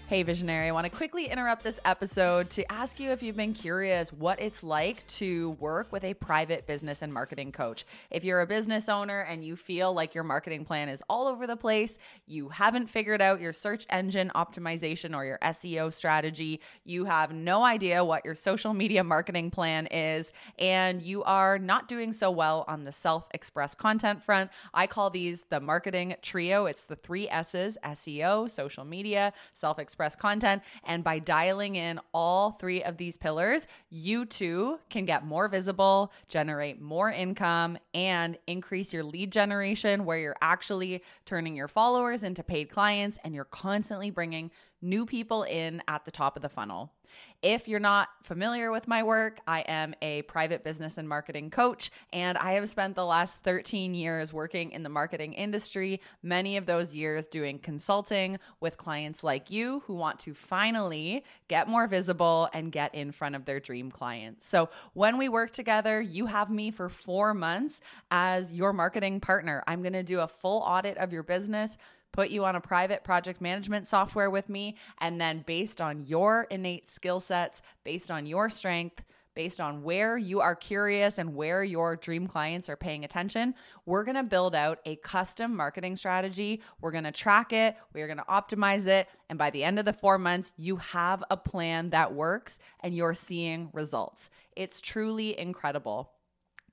Hey, 0.09 0.23
Visionary, 0.23 0.69
I 0.69 0.71
want 0.71 0.85
to 0.85 0.89
quickly 0.89 1.27
interrupt 1.27 1.63
this 1.63 1.79
episode 1.85 2.49
to 2.49 2.71
ask 2.71 2.99
you 2.99 3.11
if 3.11 3.21
you've 3.21 3.35
been 3.35 3.53
curious 3.53 4.11
what 4.11 4.41
it's 4.41 4.63
like 4.63 5.05
to 5.05 5.51
work 5.59 5.91
with 5.91 6.03
a 6.03 6.15
private 6.15 6.65
business 6.65 7.03
and 7.03 7.13
marketing 7.13 7.51
coach. 7.51 7.85
If 8.09 8.23
you're 8.23 8.41
a 8.41 8.47
business 8.47 8.89
owner 8.89 9.19
and 9.19 9.43
you 9.43 9.55
feel 9.55 9.93
like 9.93 10.15
your 10.15 10.23
marketing 10.23 10.65
plan 10.65 10.89
is 10.89 11.03
all 11.11 11.27
over 11.27 11.45
the 11.45 11.55
place, 11.55 11.99
you 12.25 12.49
haven't 12.49 12.87
figured 12.87 13.21
out 13.21 13.39
your 13.39 13.53
search 13.53 13.85
engine 13.91 14.31
optimization 14.33 15.15
or 15.15 15.25
your 15.25 15.37
SEO 15.43 15.93
strategy, 15.93 16.59
you 16.83 17.05
have 17.05 17.31
no 17.31 17.63
idea 17.63 18.03
what 18.03 18.25
your 18.25 18.33
social 18.33 18.73
media 18.73 19.03
marketing 19.03 19.51
plan 19.51 19.85
is, 19.85 20.33
and 20.57 21.03
you 21.03 21.23
are 21.25 21.59
not 21.59 21.87
doing 21.87 22.13
so 22.13 22.31
well 22.31 22.65
on 22.67 22.83
the 22.83 22.91
self 22.91 23.27
express 23.35 23.75
content 23.75 24.23
front, 24.23 24.49
I 24.73 24.87
call 24.87 25.11
these 25.11 25.43
the 25.51 25.59
marketing 25.59 26.15
trio. 26.23 26.65
It's 26.65 26.85
the 26.85 26.95
three 26.95 27.29
S's 27.29 27.77
SEO, 27.83 28.49
social 28.49 28.83
media, 28.83 29.33
self 29.53 29.77
express 29.77 29.98
express 29.99 30.15
content. 30.15 30.63
And 30.85 31.03
by 31.03 31.19
dialing 31.19 31.75
in 31.75 31.99
all 32.13 32.51
three 32.51 32.81
of 32.83 32.95
these 32.95 33.17
pillars, 33.17 33.67
you 33.89 34.25
too 34.25 34.79
can 34.89 35.03
get 35.03 35.25
more 35.25 35.49
visible, 35.49 36.13
generate 36.29 36.81
more 36.81 37.11
income, 37.11 37.77
and 37.93 38.37
increase 38.47 38.93
your 38.93 39.03
lead 39.03 39.29
generation 39.29 40.05
where 40.05 40.17
you're 40.17 40.37
actually 40.41 41.03
turning 41.25 41.53
your 41.57 41.67
followers 41.67 42.23
into 42.23 42.43
paid 42.43 42.69
clients 42.69 43.17
and 43.25 43.35
you're 43.35 43.43
constantly 43.43 44.09
bringing 44.09 44.51
new 44.81 45.05
people 45.05 45.43
in 45.43 45.83
at 45.89 46.05
the 46.05 46.11
top 46.11 46.37
of 46.37 46.41
the 46.41 46.49
funnel. 46.49 46.93
If 47.41 47.67
you're 47.67 47.79
not 47.79 48.09
familiar 48.23 48.71
with 48.71 48.87
my 48.87 49.03
work, 49.03 49.39
I 49.47 49.61
am 49.61 49.93
a 50.01 50.21
private 50.23 50.63
business 50.63 50.97
and 50.97 51.07
marketing 51.07 51.49
coach, 51.49 51.91
and 52.13 52.37
I 52.37 52.53
have 52.53 52.69
spent 52.69 52.95
the 52.95 53.05
last 53.05 53.41
13 53.43 53.93
years 53.93 54.31
working 54.31 54.71
in 54.71 54.83
the 54.83 54.89
marketing 54.89 55.33
industry, 55.33 56.01
many 56.23 56.57
of 56.57 56.65
those 56.65 56.93
years 56.93 57.27
doing 57.27 57.59
consulting 57.59 58.39
with 58.59 58.77
clients 58.77 59.23
like 59.23 59.51
you 59.51 59.83
who 59.85 59.95
want 59.95 60.19
to 60.19 60.33
finally 60.33 61.23
get 61.47 61.67
more 61.67 61.87
visible 61.87 62.49
and 62.53 62.71
get 62.71 62.93
in 62.95 63.11
front 63.11 63.35
of 63.35 63.45
their 63.45 63.59
dream 63.59 63.91
clients. 63.91 64.47
So 64.47 64.69
when 64.93 65.17
we 65.17 65.29
work 65.29 65.51
together, 65.51 66.01
you 66.01 66.27
have 66.27 66.49
me 66.49 66.71
for 66.71 66.89
four 66.89 67.33
months 67.33 67.81
as 68.11 68.51
your 68.51 68.73
marketing 68.73 69.19
partner. 69.19 69.63
I'm 69.67 69.83
to 69.93 70.03
do 70.03 70.19
a 70.19 70.27
full 70.27 70.61
audit 70.61 70.97
of 70.97 71.11
your 71.11 71.23
business 71.23 71.77
put 72.11 72.29
you 72.29 72.45
on 72.45 72.55
a 72.55 72.61
private 72.61 73.03
project 73.03 73.41
management 73.41 73.87
software 73.87 74.29
with 74.29 74.49
me. 74.49 74.77
And 74.99 75.19
then, 75.19 75.43
based 75.45 75.81
on 75.81 76.05
your 76.05 76.47
innate 76.49 76.89
skill 76.89 77.19
sets, 77.19 77.61
based 77.83 78.11
on 78.11 78.25
your 78.25 78.49
strength, 78.49 79.03
based 79.35 79.61
on 79.61 79.83
where 79.83 80.17
you 80.17 80.41
are 80.41 80.53
curious 80.53 81.17
and 81.17 81.33
where 81.33 81.63
your 81.63 81.95
dream 81.95 82.27
clients 82.27 82.67
are 82.67 82.75
paying 82.75 83.05
attention, 83.05 83.55
we're 83.85 84.03
gonna 84.03 84.23
build 84.23 84.53
out 84.53 84.79
a 84.85 84.97
custom 84.97 85.55
marketing 85.55 85.95
strategy. 85.95 86.61
We're 86.81 86.91
gonna 86.91 87.11
track 87.13 87.53
it, 87.53 87.77
we're 87.93 88.09
gonna 88.09 88.25
optimize 88.29 88.85
it. 88.87 89.07
And 89.29 89.39
by 89.39 89.49
the 89.49 89.63
end 89.63 89.79
of 89.79 89.85
the 89.85 89.93
four 89.93 90.17
months, 90.17 90.51
you 90.57 90.75
have 90.75 91.23
a 91.29 91.37
plan 91.37 91.91
that 91.91 92.13
works 92.13 92.59
and 92.81 92.93
you're 92.93 93.13
seeing 93.13 93.69
results. 93.71 94.29
It's 94.57 94.81
truly 94.81 95.39
incredible. 95.39 96.11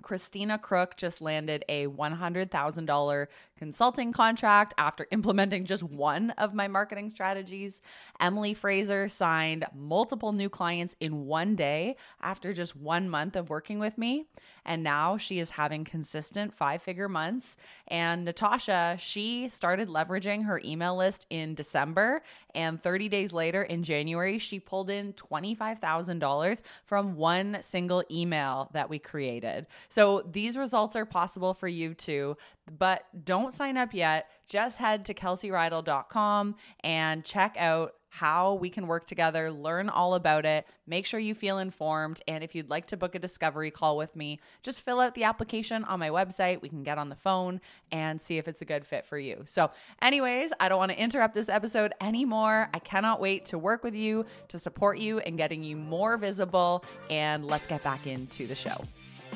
Christina 0.03 0.59
Crook 0.59 0.97
just 0.97 1.21
landed 1.21 1.65
a 1.69 1.87
$100,000 1.87 3.27
consulting 3.59 4.13
contract 4.13 4.75
after 4.79 5.07
implementing 5.11 5.65
just 5.65 5.83
one 5.83 6.31
of 6.33 6.55
my 6.55 6.69
marketing 6.69 7.11
strategies. 7.11 7.81
Emily 8.21 8.55
Fraser 8.55 9.09
signed 9.09 9.65
multiple 9.75 10.33
new 10.33 10.49
clients 10.49 10.97
in 11.01 11.27
one 11.27 11.57
day 11.57 11.97
after 12.21 12.53
just 12.53 12.77
one 12.77 13.09
month 13.09 13.37
of 13.37 13.51
working 13.51 13.79
with 13.79 13.99
me. 13.99 14.27
And 14.65 14.83
now 14.83 15.17
she 15.17 15.39
is 15.39 15.51
having 15.51 15.85
consistent 15.85 16.53
five 16.53 16.83
figure 16.83 17.09
months. 17.09 17.57
And 17.89 18.25
Natasha, 18.25 18.97
she 18.99 19.49
started 19.49 19.89
leveraging 19.89 20.45
her 20.45 20.61
email 20.65 20.97
list 20.97 21.25
in 21.31 21.55
December. 21.55 22.23
And 22.55 22.83
30 22.83 23.09
days 23.09 23.33
later 23.33 23.63
in 23.63 23.85
January, 23.85 24.39
she 24.39 24.59
pulled 24.59 24.91
in 24.91 25.13
$25,000 25.13 26.63
from 26.85 27.15
one 27.17 27.59
single 27.61 28.03
email 28.11 28.69
that 28.73 28.91
we 28.91 28.99
created. 28.99 29.67
So 29.89 30.27
these 30.31 30.57
results 30.57 30.97
are 30.97 31.07
possible 31.07 31.55
for 31.55 31.69
you 31.69 31.95
too. 31.95 32.37
But 32.79 33.05
don't 33.25 33.46
sign 33.55 33.77
up 33.77 33.95
yet. 33.95 34.29
Just 34.49 34.79
head 34.79 35.05
to 35.07 35.15
kelseyreidl.com 35.15 36.55
and 36.81 37.25
check 37.25 37.57
out 37.59 37.95
how 38.17 38.55
we 38.55 38.71
can 38.71 38.87
work 38.87 39.07
together, 39.07 39.53
learn 39.53 39.91
all 39.91 40.15
about 40.15 40.47
it, 40.47 40.67
make 40.87 41.05
sure 41.05 41.21
you 41.21 41.35
feel 41.35 41.59
informed. 41.59 42.21
And 42.27 42.43
if 42.43 42.55
you'd 42.55 42.71
like 42.71 42.87
to 42.87 42.97
book 42.97 43.15
a 43.15 43.19
discovery 43.19 43.71
call 43.71 43.97
with 43.99 44.17
me, 44.17 44.41
just 44.63 44.81
fill 44.81 45.01
out 45.01 45.15
the 45.15 45.25
application 45.25 45.85
on 45.85 46.01
my 46.01 46.09
website. 46.09 46.63
We 46.63 46.71
can 46.71 46.83
get 46.83 46.97
on 46.97 47.11
the 47.11 47.15
phone 47.17 47.61
and 47.93 48.21
see 48.21 48.39
if 48.39 48.49
it's 48.49 48.63
a 48.63 48.65
good 48.65 48.87
fit 48.87 49.05
for 49.05 49.19
you. 49.19 49.43
So, 49.45 49.71
anyways, 50.01 50.53
I 50.59 50.71
don't 50.71 50.79
want 50.79 50.93
to 50.93 50.99
interrupt 50.99 51.35
this 51.35 51.51
episode 51.51 51.93
anymore. 52.01 52.71
I 52.73 52.79
cannot 52.79 53.21
wait 53.21 53.45
to 53.47 53.59
work 53.59 53.85
with 53.85 53.95
you, 53.95 54.25
to 54.49 54.59
support 54.59 54.99
you, 54.99 55.19
and 55.19 55.37
getting 55.37 55.63
you 55.63 55.77
more 55.77 56.17
visible. 56.17 56.85
And 57.11 57.45
let's 57.45 57.67
get 57.67 57.83
back 57.83 58.07
into 58.07 58.47
the 58.47 58.55
show. 58.55 58.77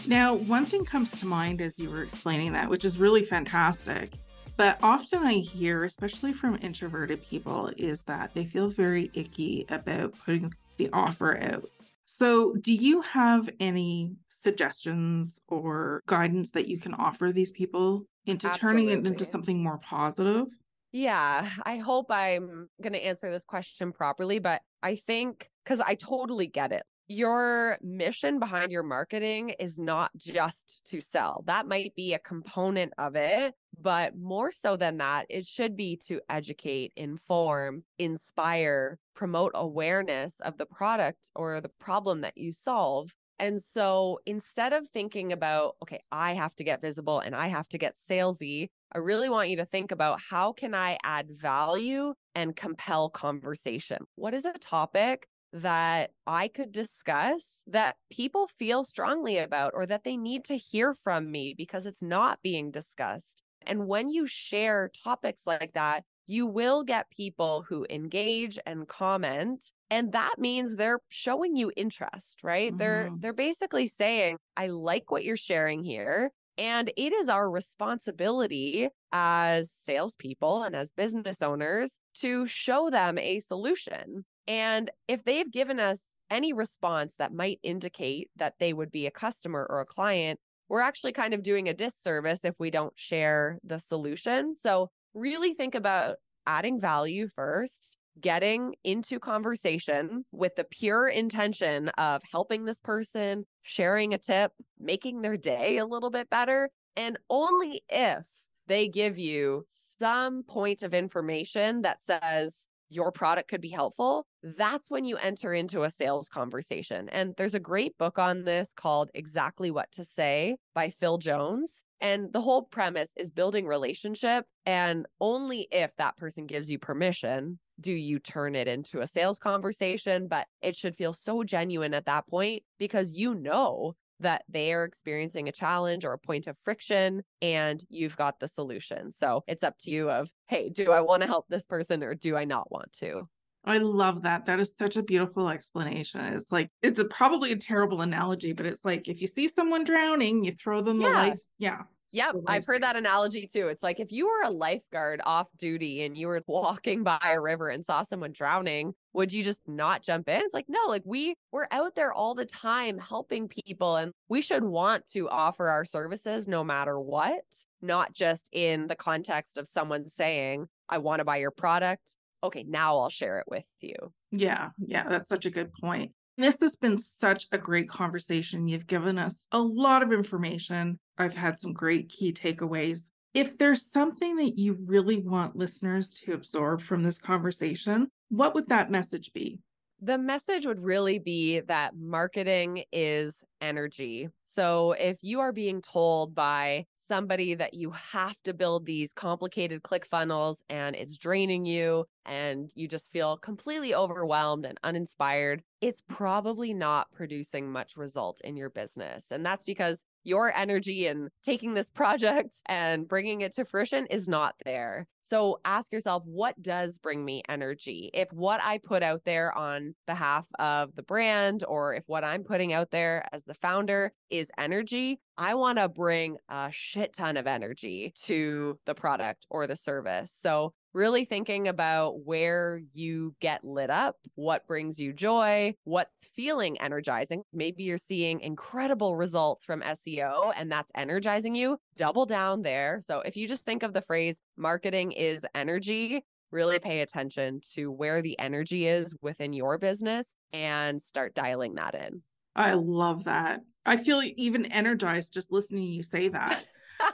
Now, 0.06 0.34
one 0.34 0.66
thing 0.66 0.84
comes 0.84 1.10
to 1.20 1.26
mind 1.26 1.60
as 1.60 1.78
you 1.78 1.90
were 1.90 2.02
explaining 2.02 2.52
that, 2.52 2.68
which 2.68 2.84
is 2.84 2.98
really 2.98 3.22
fantastic. 3.22 4.12
But 4.56 4.78
often 4.82 5.22
I 5.22 5.34
hear, 5.34 5.84
especially 5.84 6.32
from 6.32 6.58
introverted 6.60 7.22
people, 7.22 7.70
is 7.76 8.02
that 8.02 8.34
they 8.34 8.44
feel 8.44 8.68
very 8.68 9.10
icky 9.14 9.64
about 9.68 10.18
putting 10.18 10.52
the 10.76 10.90
offer 10.92 11.38
out. 11.38 11.68
So, 12.04 12.54
do 12.54 12.74
you 12.74 13.00
have 13.02 13.48
any 13.60 14.16
suggestions 14.28 15.38
or 15.48 16.02
guidance 16.06 16.50
that 16.50 16.66
you 16.66 16.78
can 16.78 16.92
offer 16.94 17.30
these 17.32 17.52
people 17.52 18.04
into 18.26 18.48
Absolutely. 18.48 18.86
turning 18.86 18.98
it 18.98 19.06
into 19.06 19.24
something 19.24 19.62
more 19.62 19.78
positive? 19.78 20.48
Yeah, 20.92 21.48
I 21.62 21.76
hope 21.76 22.10
I'm 22.10 22.68
going 22.82 22.94
to 22.94 23.04
answer 23.04 23.30
this 23.30 23.44
question 23.44 23.92
properly, 23.92 24.40
but 24.40 24.62
I 24.82 24.96
think 24.96 25.48
because 25.64 25.80
I 25.80 25.94
totally 25.94 26.48
get 26.48 26.72
it 26.72 26.82
your 27.10 27.76
mission 27.82 28.38
behind 28.38 28.70
your 28.70 28.84
marketing 28.84 29.48
is 29.58 29.76
not 29.76 30.12
just 30.16 30.80
to 30.86 31.00
sell. 31.00 31.42
That 31.48 31.66
might 31.66 31.92
be 31.96 32.14
a 32.14 32.20
component 32.20 32.92
of 32.98 33.16
it, 33.16 33.52
but 33.82 34.16
more 34.16 34.52
so 34.52 34.76
than 34.76 34.98
that, 34.98 35.26
it 35.28 35.44
should 35.44 35.76
be 35.76 36.00
to 36.06 36.20
educate, 36.30 36.92
inform, 36.94 37.82
inspire, 37.98 38.96
promote 39.16 39.50
awareness 39.56 40.34
of 40.38 40.56
the 40.56 40.66
product 40.66 41.32
or 41.34 41.60
the 41.60 41.72
problem 41.80 42.20
that 42.20 42.38
you 42.38 42.52
solve. 42.52 43.12
And 43.40 43.60
so 43.60 44.20
instead 44.24 44.72
of 44.72 44.86
thinking 44.86 45.32
about, 45.32 45.74
okay, 45.82 46.04
I 46.12 46.34
have 46.34 46.54
to 46.56 46.64
get 46.64 46.80
visible 46.80 47.18
and 47.18 47.34
I 47.34 47.48
have 47.48 47.68
to 47.70 47.78
get 47.78 47.96
salesy, 48.08 48.68
I 48.92 48.98
really 48.98 49.28
want 49.28 49.48
you 49.48 49.56
to 49.56 49.64
think 49.64 49.90
about 49.90 50.20
how 50.30 50.52
can 50.52 50.76
I 50.76 50.96
add 51.02 51.26
value 51.30 52.14
and 52.36 52.54
compel 52.54 53.10
conversation? 53.10 54.04
What 54.14 54.32
is 54.32 54.44
a 54.44 54.52
topic 54.52 55.26
that 55.52 56.10
I 56.26 56.48
could 56.48 56.72
discuss 56.72 57.62
that 57.66 57.96
people 58.10 58.48
feel 58.58 58.84
strongly 58.84 59.38
about 59.38 59.72
or 59.74 59.86
that 59.86 60.04
they 60.04 60.16
need 60.16 60.44
to 60.46 60.56
hear 60.56 60.94
from 60.94 61.30
me 61.30 61.54
because 61.56 61.86
it's 61.86 62.02
not 62.02 62.40
being 62.42 62.70
discussed. 62.70 63.42
And 63.66 63.86
when 63.86 64.08
you 64.08 64.26
share 64.26 64.90
topics 65.04 65.42
like 65.46 65.72
that, 65.74 66.04
you 66.26 66.46
will 66.46 66.84
get 66.84 67.10
people 67.10 67.64
who 67.68 67.84
engage 67.90 68.56
and 68.64 68.86
comment 68.86 69.64
and 69.90 70.12
that 70.12 70.36
means 70.38 70.76
they're 70.76 71.00
showing 71.08 71.56
you 71.56 71.72
interest 71.76 72.38
right 72.44 72.68
mm-hmm. 72.68 72.78
they're 72.78 73.10
they're 73.18 73.32
basically 73.32 73.88
saying 73.88 74.36
i 74.56 74.68
like 74.68 75.10
what 75.10 75.24
you're 75.24 75.36
sharing 75.36 75.82
here 75.82 76.30
and 76.56 76.92
it 76.96 77.12
is 77.12 77.28
our 77.28 77.50
responsibility 77.50 78.88
as 79.12 79.72
salespeople 79.86 80.62
and 80.62 80.76
as 80.76 80.92
business 80.96 81.42
owners 81.42 81.98
to 82.14 82.46
show 82.46 82.90
them 82.90 83.18
a 83.18 83.40
solution 83.40 84.24
and 84.46 84.90
if 85.08 85.24
they've 85.24 85.50
given 85.50 85.80
us 85.80 86.00
any 86.30 86.52
response 86.52 87.12
that 87.18 87.32
might 87.32 87.58
indicate 87.62 88.30
that 88.36 88.54
they 88.60 88.72
would 88.72 88.90
be 88.90 89.06
a 89.06 89.10
customer 89.10 89.66
or 89.68 89.80
a 89.80 89.86
client, 89.86 90.38
we're 90.68 90.80
actually 90.80 91.12
kind 91.12 91.34
of 91.34 91.42
doing 91.42 91.68
a 91.68 91.74
disservice 91.74 92.44
if 92.44 92.54
we 92.58 92.70
don't 92.70 92.92
share 92.96 93.58
the 93.64 93.78
solution. 93.78 94.54
So, 94.56 94.90
really 95.14 95.54
think 95.54 95.74
about 95.74 96.16
adding 96.46 96.80
value 96.80 97.28
first, 97.34 97.96
getting 98.20 98.74
into 98.84 99.18
conversation 99.18 100.24
with 100.30 100.54
the 100.56 100.64
pure 100.64 101.08
intention 101.08 101.88
of 101.90 102.22
helping 102.30 102.64
this 102.64 102.78
person, 102.78 103.44
sharing 103.62 104.14
a 104.14 104.18
tip, 104.18 104.52
making 104.78 105.22
their 105.22 105.36
day 105.36 105.78
a 105.78 105.86
little 105.86 106.10
bit 106.10 106.30
better. 106.30 106.70
And 106.96 107.18
only 107.28 107.82
if 107.88 108.24
they 108.66 108.88
give 108.88 109.18
you 109.18 109.64
some 109.98 110.44
point 110.44 110.82
of 110.82 110.94
information 110.94 111.82
that 111.82 112.02
says, 112.02 112.66
your 112.90 113.12
product 113.12 113.48
could 113.48 113.60
be 113.60 113.70
helpful, 113.70 114.26
that's 114.42 114.90
when 114.90 115.04
you 115.04 115.16
enter 115.16 115.54
into 115.54 115.84
a 115.84 115.90
sales 115.90 116.28
conversation. 116.28 117.08
And 117.08 117.34
there's 117.36 117.54
a 117.54 117.60
great 117.60 117.96
book 117.96 118.18
on 118.18 118.44
this 118.44 118.72
called 118.74 119.10
Exactly 119.14 119.70
What 119.70 119.90
to 119.92 120.04
Say 120.04 120.56
by 120.74 120.90
Phil 120.90 121.18
Jones. 121.18 121.84
And 122.00 122.32
the 122.32 122.40
whole 122.40 122.62
premise 122.62 123.10
is 123.16 123.30
building 123.30 123.66
relationship. 123.66 124.46
And 124.66 125.06
only 125.20 125.68
if 125.70 125.94
that 125.96 126.16
person 126.16 126.46
gives 126.46 126.70
you 126.70 126.78
permission 126.78 127.58
do 127.80 127.92
you 127.92 128.18
turn 128.18 128.54
it 128.54 128.68
into 128.68 129.00
a 129.00 129.06
sales 129.06 129.38
conversation. 129.38 130.28
But 130.28 130.46
it 130.60 130.76
should 130.76 130.96
feel 130.96 131.12
so 131.12 131.44
genuine 131.44 131.94
at 131.94 132.06
that 132.06 132.26
point 132.28 132.62
because 132.78 133.12
you 133.12 133.34
know 133.34 133.94
that 134.20 134.44
they 134.48 134.72
are 134.72 134.84
experiencing 134.84 135.48
a 135.48 135.52
challenge 135.52 136.04
or 136.04 136.12
a 136.12 136.18
point 136.18 136.46
of 136.46 136.56
friction 136.64 137.22
and 137.42 137.84
you've 137.88 138.16
got 138.16 138.38
the 138.40 138.48
solution. 138.48 139.12
So 139.12 139.42
it's 139.46 139.64
up 139.64 139.78
to 139.80 139.90
you 139.90 140.10
of, 140.10 140.30
hey, 140.48 140.68
do 140.68 140.92
I 140.92 141.00
want 141.00 141.22
to 141.22 141.26
help 141.26 141.46
this 141.48 141.64
person 141.64 142.02
or 142.02 142.14
do 142.14 142.36
I 142.36 142.44
not 142.44 142.70
want 142.70 142.92
to? 143.00 143.28
I 143.64 143.78
love 143.78 144.22
that. 144.22 144.46
That 144.46 144.58
is 144.58 144.72
such 144.78 144.96
a 144.96 145.02
beautiful 145.02 145.48
explanation. 145.50 146.20
It's 146.20 146.50
like 146.50 146.70
it's 146.82 146.98
a, 146.98 147.04
probably 147.04 147.52
a 147.52 147.56
terrible 147.56 148.00
analogy, 148.00 148.52
but 148.52 148.64
it's 148.64 148.84
like 148.84 149.08
if 149.08 149.20
you 149.20 149.26
see 149.26 149.48
someone 149.48 149.84
drowning, 149.84 150.44
you 150.44 150.52
throw 150.52 150.80
them 150.80 151.00
Yeah. 151.00 151.08
the 151.08 151.14
life. 151.14 151.38
Yeah. 151.58 151.82
Yep, 152.12 152.34
I've 152.48 152.66
heard 152.66 152.82
that 152.82 152.96
analogy 152.96 153.46
too. 153.46 153.68
It's 153.68 153.84
like 153.84 154.00
if 154.00 154.10
you 154.10 154.26
were 154.26 154.42
a 154.42 154.50
lifeguard 154.50 155.20
off 155.24 155.48
duty 155.56 156.02
and 156.02 156.16
you 156.16 156.26
were 156.26 156.42
walking 156.48 157.04
by 157.04 157.20
a 157.22 157.40
river 157.40 157.68
and 157.68 157.84
saw 157.84 158.02
someone 158.02 158.32
drowning, 158.32 158.94
would 159.12 159.32
you 159.32 159.42
just 159.42 159.62
not 159.66 160.02
jump 160.02 160.28
in? 160.28 160.40
It's 160.40 160.54
like 160.54 160.66
no, 160.68 160.80
like 160.88 161.02
we 161.04 161.34
we're 161.52 161.66
out 161.70 161.94
there 161.94 162.12
all 162.12 162.34
the 162.34 162.44
time 162.44 162.98
helping 162.98 163.48
people 163.48 163.96
and 163.96 164.12
we 164.28 164.42
should 164.42 164.64
want 164.64 165.06
to 165.12 165.28
offer 165.28 165.68
our 165.68 165.84
services 165.84 166.46
no 166.46 166.62
matter 166.64 166.98
what, 166.98 167.42
not 167.82 168.12
just 168.12 168.48
in 168.52 168.86
the 168.86 168.96
context 168.96 169.58
of 169.58 169.68
someone 169.68 170.08
saying, 170.08 170.66
"I 170.88 170.98
want 170.98 171.20
to 171.20 171.24
buy 171.24 171.38
your 171.38 171.50
product." 171.50 172.16
Okay, 172.42 172.64
now 172.66 172.98
I'll 172.98 173.10
share 173.10 173.38
it 173.38 173.46
with 173.48 173.64
you. 173.80 173.94
Yeah. 174.30 174.70
Yeah. 174.78 175.08
That's 175.08 175.28
such 175.28 175.46
a 175.46 175.50
good 175.50 175.72
point. 175.72 176.12
This 176.38 176.60
has 176.62 176.74
been 176.76 176.96
such 176.96 177.46
a 177.52 177.58
great 177.58 177.88
conversation. 177.88 178.66
You've 178.66 178.86
given 178.86 179.18
us 179.18 179.46
a 179.52 179.58
lot 179.58 180.02
of 180.02 180.12
information. 180.12 180.98
I've 181.18 181.34
had 181.34 181.58
some 181.58 181.74
great 181.74 182.08
key 182.08 182.32
takeaways. 182.32 183.10
If 183.34 183.58
there's 183.58 183.90
something 183.90 184.36
that 184.36 184.56
you 184.56 184.78
really 184.86 185.18
want 185.18 185.54
listeners 185.54 186.10
to 186.24 186.32
absorb 186.32 186.80
from 186.80 187.02
this 187.02 187.18
conversation, 187.18 188.08
what 188.30 188.54
would 188.54 188.68
that 188.68 188.90
message 188.90 189.32
be? 189.32 189.60
The 190.00 190.16
message 190.16 190.64
would 190.64 190.80
really 190.80 191.18
be 191.18 191.60
that 191.60 191.94
marketing 191.94 192.84
is 192.90 193.44
energy. 193.60 194.30
So 194.46 194.92
if 194.92 195.18
you 195.20 195.40
are 195.40 195.52
being 195.52 195.82
told 195.82 196.34
by 196.34 196.86
somebody 197.06 197.54
that 197.54 197.74
you 197.74 197.90
have 197.90 198.40
to 198.44 198.54
build 198.54 198.86
these 198.86 199.12
complicated 199.12 199.82
click 199.82 200.06
funnels 200.06 200.62
and 200.70 200.94
it's 200.94 201.16
draining 201.16 201.66
you 201.66 202.06
and 202.24 202.70
you 202.76 202.86
just 202.86 203.10
feel 203.10 203.36
completely 203.36 203.94
overwhelmed 203.94 204.64
and 204.64 204.78
uninspired, 204.84 205.62
it's 205.80 206.02
probably 206.08 206.72
not 206.72 207.10
producing 207.12 207.70
much 207.70 207.96
result 207.96 208.40
in 208.42 208.56
your 208.56 208.70
business. 208.70 209.24
And 209.30 209.44
that's 209.44 209.64
because 209.64 210.04
your 210.24 210.54
energy 210.54 211.06
and 211.06 211.30
taking 211.44 211.74
this 211.74 211.90
project 211.90 212.56
and 212.66 213.08
bringing 213.08 213.40
it 213.40 213.54
to 213.56 213.64
fruition 213.64 214.06
is 214.06 214.28
not 214.28 214.54
there. 214.64 215.06
So 215.30 215.60
ask 215.64 215.92
yourself, 215.92 216.24
what 216.26 216.60
does 216.60 216.98
bring 216.98 217.24
me 217.24 217.42
energy? 217.48 218.10
If 218.12 218.32
what 218.32 218.60
I 218.64 218.78
put 218.78 219.04
out 219.04 219.22
there 219.24 219.56
on 219.56 219.94
behalf 220.04 220.44
of 220.58 220.96
the 220.96 221.04
brand, 221.04 221.62
or 221.68 221.94
if 221.94 222.02
what 222.08 222.24
I'm 222.24 222.42
putting 222.42 222.72
out 222.72 222.90
there 222.90 223.24
as 223.32 223.44
the 223.44 223.54
founder 223.54 224.12
is 224.28 224.50
energy, 224.58 225.20
I 225.38 225.54
want 225.54 225.78
to 225.78 225.88
bring 225.88 226.36
a 226.48 226.70
shit 226.72 227.12
ton 227.12 227.36
of 227.36 227.46
energy 227.46 228.12
to 228.24 228.76
the 228.86 228.94
product 228.94 229.46
or 229.50 229.68
the 229.68 229.76
service. 229.76 230.36
So 230.36 230.74
really 230.92 231.24
thinking 231.24 231.68
about 231.68 232.24
where 232.24 232.80
you 232.92 233.34
get 233.40 233.64
lit 233.64 233.90
up, 233.90 234.16
what 234.34 234.66
brings 234.66 234.98
you 234.98 235.12
joy, 235.12 235.74
what's 235.84 236.28
feeling 236.34 236.80
energizing. 236.80 237.42
Maybe 237.52 237.84
you're 237.84 237.98
seeing 237.98 238.40
incredible 238.40 239.16
results 239.16 239.64
from 239.64 239.82
SEO 239.82 240.52
and 240.56 240.70
that's 240.70 240.90
energizing 240.94 241.54
you. 241.54 241.78
Double 241.96 242.26
down 242.26 242.62
there. 242.62 243.00
So 243.04 243.20
if 243.20 243.36
you 243.36 243.46
just 243.46 243.64
think 243.64 243.82
of 243.82 243.92
the 243.92 244.00
phrase 244.00 244.38
marketing 244.56 245.12
is 245.12 245.46
energy, 245.54 246.24
really 246.50 246.78
pay 246.78 247.00
attention 247.00 247.60
to 247.74 247.90
where 247.90 248.22
the 248.22 248.38
energy 248.38 248.86
is 248.86 249.14
within 249.22 249.52
your 249.52 249.78
business 249.78 250.34
and 250.52 251.00
start 251.00 251.34
dialing 251.34 251.74
that 251.74 251.94
in. 251.94 252.22
I 252.56 252.74
love 252.74 253.24
that. 253.24 253.60
I 253.86 253.96
feel 253.96 254.22
even 254.36 254.66
energized 254.66 255.32
just 255.32 255.52
listening 255.52 255.86
to 255.86 255.92
you 255.92 256.02
say 256.02 256.28
that. 256.28 256.64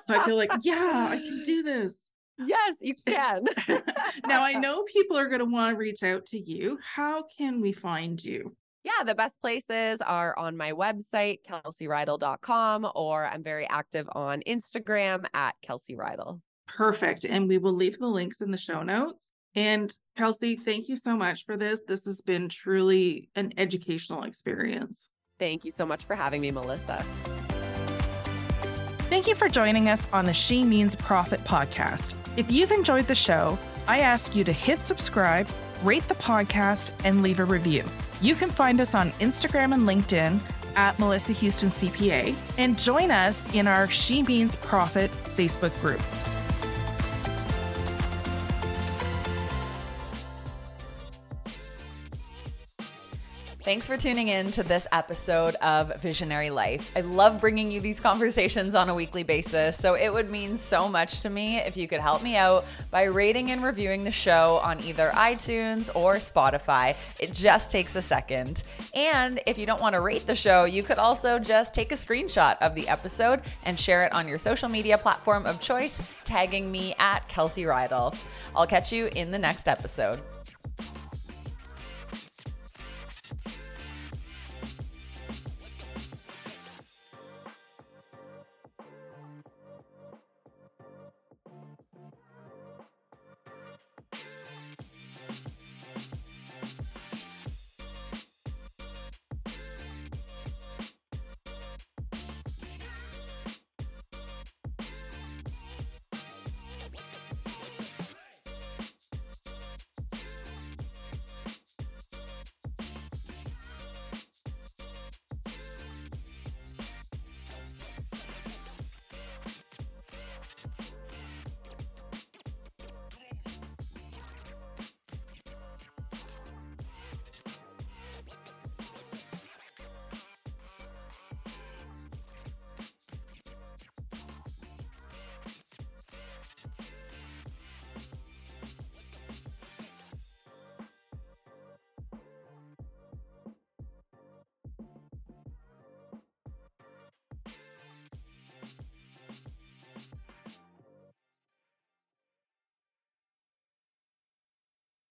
So 0.04 0.18
I 0.18 0.24
feel 0.24 0.36
like, 0.36 0.50
yeah, 0.62 1.08
I 1.10 1.18
can 1.18 1.42
do 1.44 1.62
this. 1.62 2.05
Yes, 2.38 2.76
you 2.80 2.94
can. 2.94 3.44
now 4.26 4.42
I 4.42 4.54
know 4.54 4.82
people 4.84 5.16
are 5.16 5.28
going 5.28 5.40
to 5.40 5.44
want 5.44 5.74
to 5.74 5.78
reach 5.78 6.02
out 6.02 6.26
to 6.26 6.38
you. 6.38 6.78
How 6.82 7.24
can 7.36 7.60
we 7.60 7.72
find 7.72 8.22
you? 8.22 8.54
Yeah, 8.84 9.02
the 9.04 9.16
best 9.16 9.40
places 9.40 10.00
are 10.00 10.38
on 10.38 10.56
my 10.56 10.72
website, 10.72 11.38
kelseyreidl.com, 11.48 12.88
or 12.94 13.26
I'm 13.26 13.42
very 13.42 13.68
active 13.68 14.08
on 14.12 14.42
Instagram 14.46 15.24
at 15.34 15.56
Kelsey 15.60 15.96
Reidl. 15.96 16.40
Perfect. 16.68 17.24
And 17.24 17.48
we 17.48 17.58
will 17.58 17.72
leave 17.72 17.98
the 17.98 18.06
links 18.06 18.40
in 18.40 18.52
the 18.52 18.58
show 18.58 18.82
notes. 18.82 19.26
And 19.56 19.92
Kelsey, 20.16 20.54
thank 20.54 20.88
you 20.88 20.94
so 20.96 21.16
much 21.16 21.46
for 21.46 21.56
this. 21.56 21.82
This 21.88 22.04
has 22.04 22.20
been 22.20 22.48
truly 22.48 23.28
an 23.34 23.52
educational 23.56 24.22
experience. 24.22 25.08
Thank 25.38 25.64
you 25.64 25.70
so 25.70 25.84
much 25.84 26.04
for 26.04 26.14
having 26.14 26.40
me, 26.40 26.50
Melissa. 26.50 27.04
Thank 29.08 29.28
you 29.28 29.36
for 29.36 29.48
joining 29.48 29.88
us 29.88 30.08
on 30.12 30.26
the 30.26 30.32
She 30.32 30.64
Means 30.64 30.96
Profit 30.96 31.42
podcast. 31.44 32.14
If 32.36 32.50
you've 32.50 32.72
enjoyed 32.72 33.06
the 33.06 33.14
show, 33.14 33.56
I 33.86 34.00
ask 34.00 34.34
you 34.34 34.42
to 34.42 34.52
hit 34.52 34.84
subscribe, 34.84 35.48
rate 35.84 36.06
the 36.08 36.16
podcast, 36.16 36.90
and 37.04 37.22
leave 37.22 37.38
a 37.38 37.44
review. 37.44 37.84
You 38.20 38.34
can 38.34 38.50
find 38.50 38.80
us 38.80 38.96
on 38.96 39.12
Instagram 39.12 39.72
and 39.74 39.86
LinkedIn 39.86 40.40
at 40.74 40.98
Melissa 40.98 41.32
Houston 41.34 41.70
CPA 41.70 42.34
and 42.58 42.76
join 42.76 43.12
us 43.12 43.54
in 43.54 43.68
our 43.68 43.88
She 43.88 44.24
Means 44.24 44.56
Profit 44.56 45.12
Facebook 45.36 45.78
group. 45.80 46.02
Thanks 53.66 53.88
for 53.88 53.96
tuning 53.96 54.28
in 54.28 54.52
to 54.52 54.62
this 54.62 54.86
episode 54.92 55.56
of 55.56 56.00
Visionary 56.00 56.50
Life. 56.50 56.92
I 56.94 57.00
love 57.00 57.40
bringing 57.40 57.72
you 57.72 57.80
these 57.80 57.98
conversations 57.98 58.76
on 58.76 58.88
a 58.88 58.94
weekly 58.94 59.24
basis, 59.24 59.76
so 59.76 59.94
it 59.94 60.12
would 60.12 60.30
mean 60.30 60.56
so 60.56 60.88
much 60.88 61.18
to 61.22 61.30
me 61.30 61.56
if 61.56 61.76
you 61.76 61.88
could 61.88 61.98
help 61.98 62.22
me 62.22 62.36
out 62.36 62.64
by 62.92 63.02
rating 63.06 63.50
and 63.50 63.64
reviewing 63.64 64.04
the 64.04 64.10
show 64.12 64.60
on 64.62 64.80
either 64.84 65.10
iTunes 65.16 65.90
or 65.96 66.14
Spotify. 66.14 66.94
It 67.18 67.32
just 67.32 67.72
takes 67.72 67.96
a 67.96 68.02
second. 68.02 68.62
And 68.94 69.40
if 69.46 69.58
you 69.58 69.66
don't 69.66 69.80
want 69.80 69.94
to 69.94 70.00
rate 70.00 70.28
the 70.28 70.36
show, 70.36 70.64
you 70.64 70.84
could 70.84 70.98
also 70.98 71.40
just 71.40 71.74
take 71.74 71.90
a 71.90 71.96
screenshot 71.96 72.56
of 72.58 72.76
the 72.76 72.86
episode 72.86 73.40
and 73.64 73.80
share 73.80 74.04
it 74.04 74.12
on 74.12 74.28
your 74.28 74.38
social 74.38 74.68
media 74.68 74.96
platform 74.96 75.44
of 75.44 75.60
choice, 75.60 76.00
tagging 76.24 76.70
me 76.70 76.94
at 77.00 77.26
Kelsey 77.26 77.64
Reidl. 77.64 78.16
I'll 78.54 78.68
catch 78.68 78.92
you 78.92 79.10
in 79.16 79.32
the 79.32 79.38
next 79.40 79.66
episode. 79.66 80.20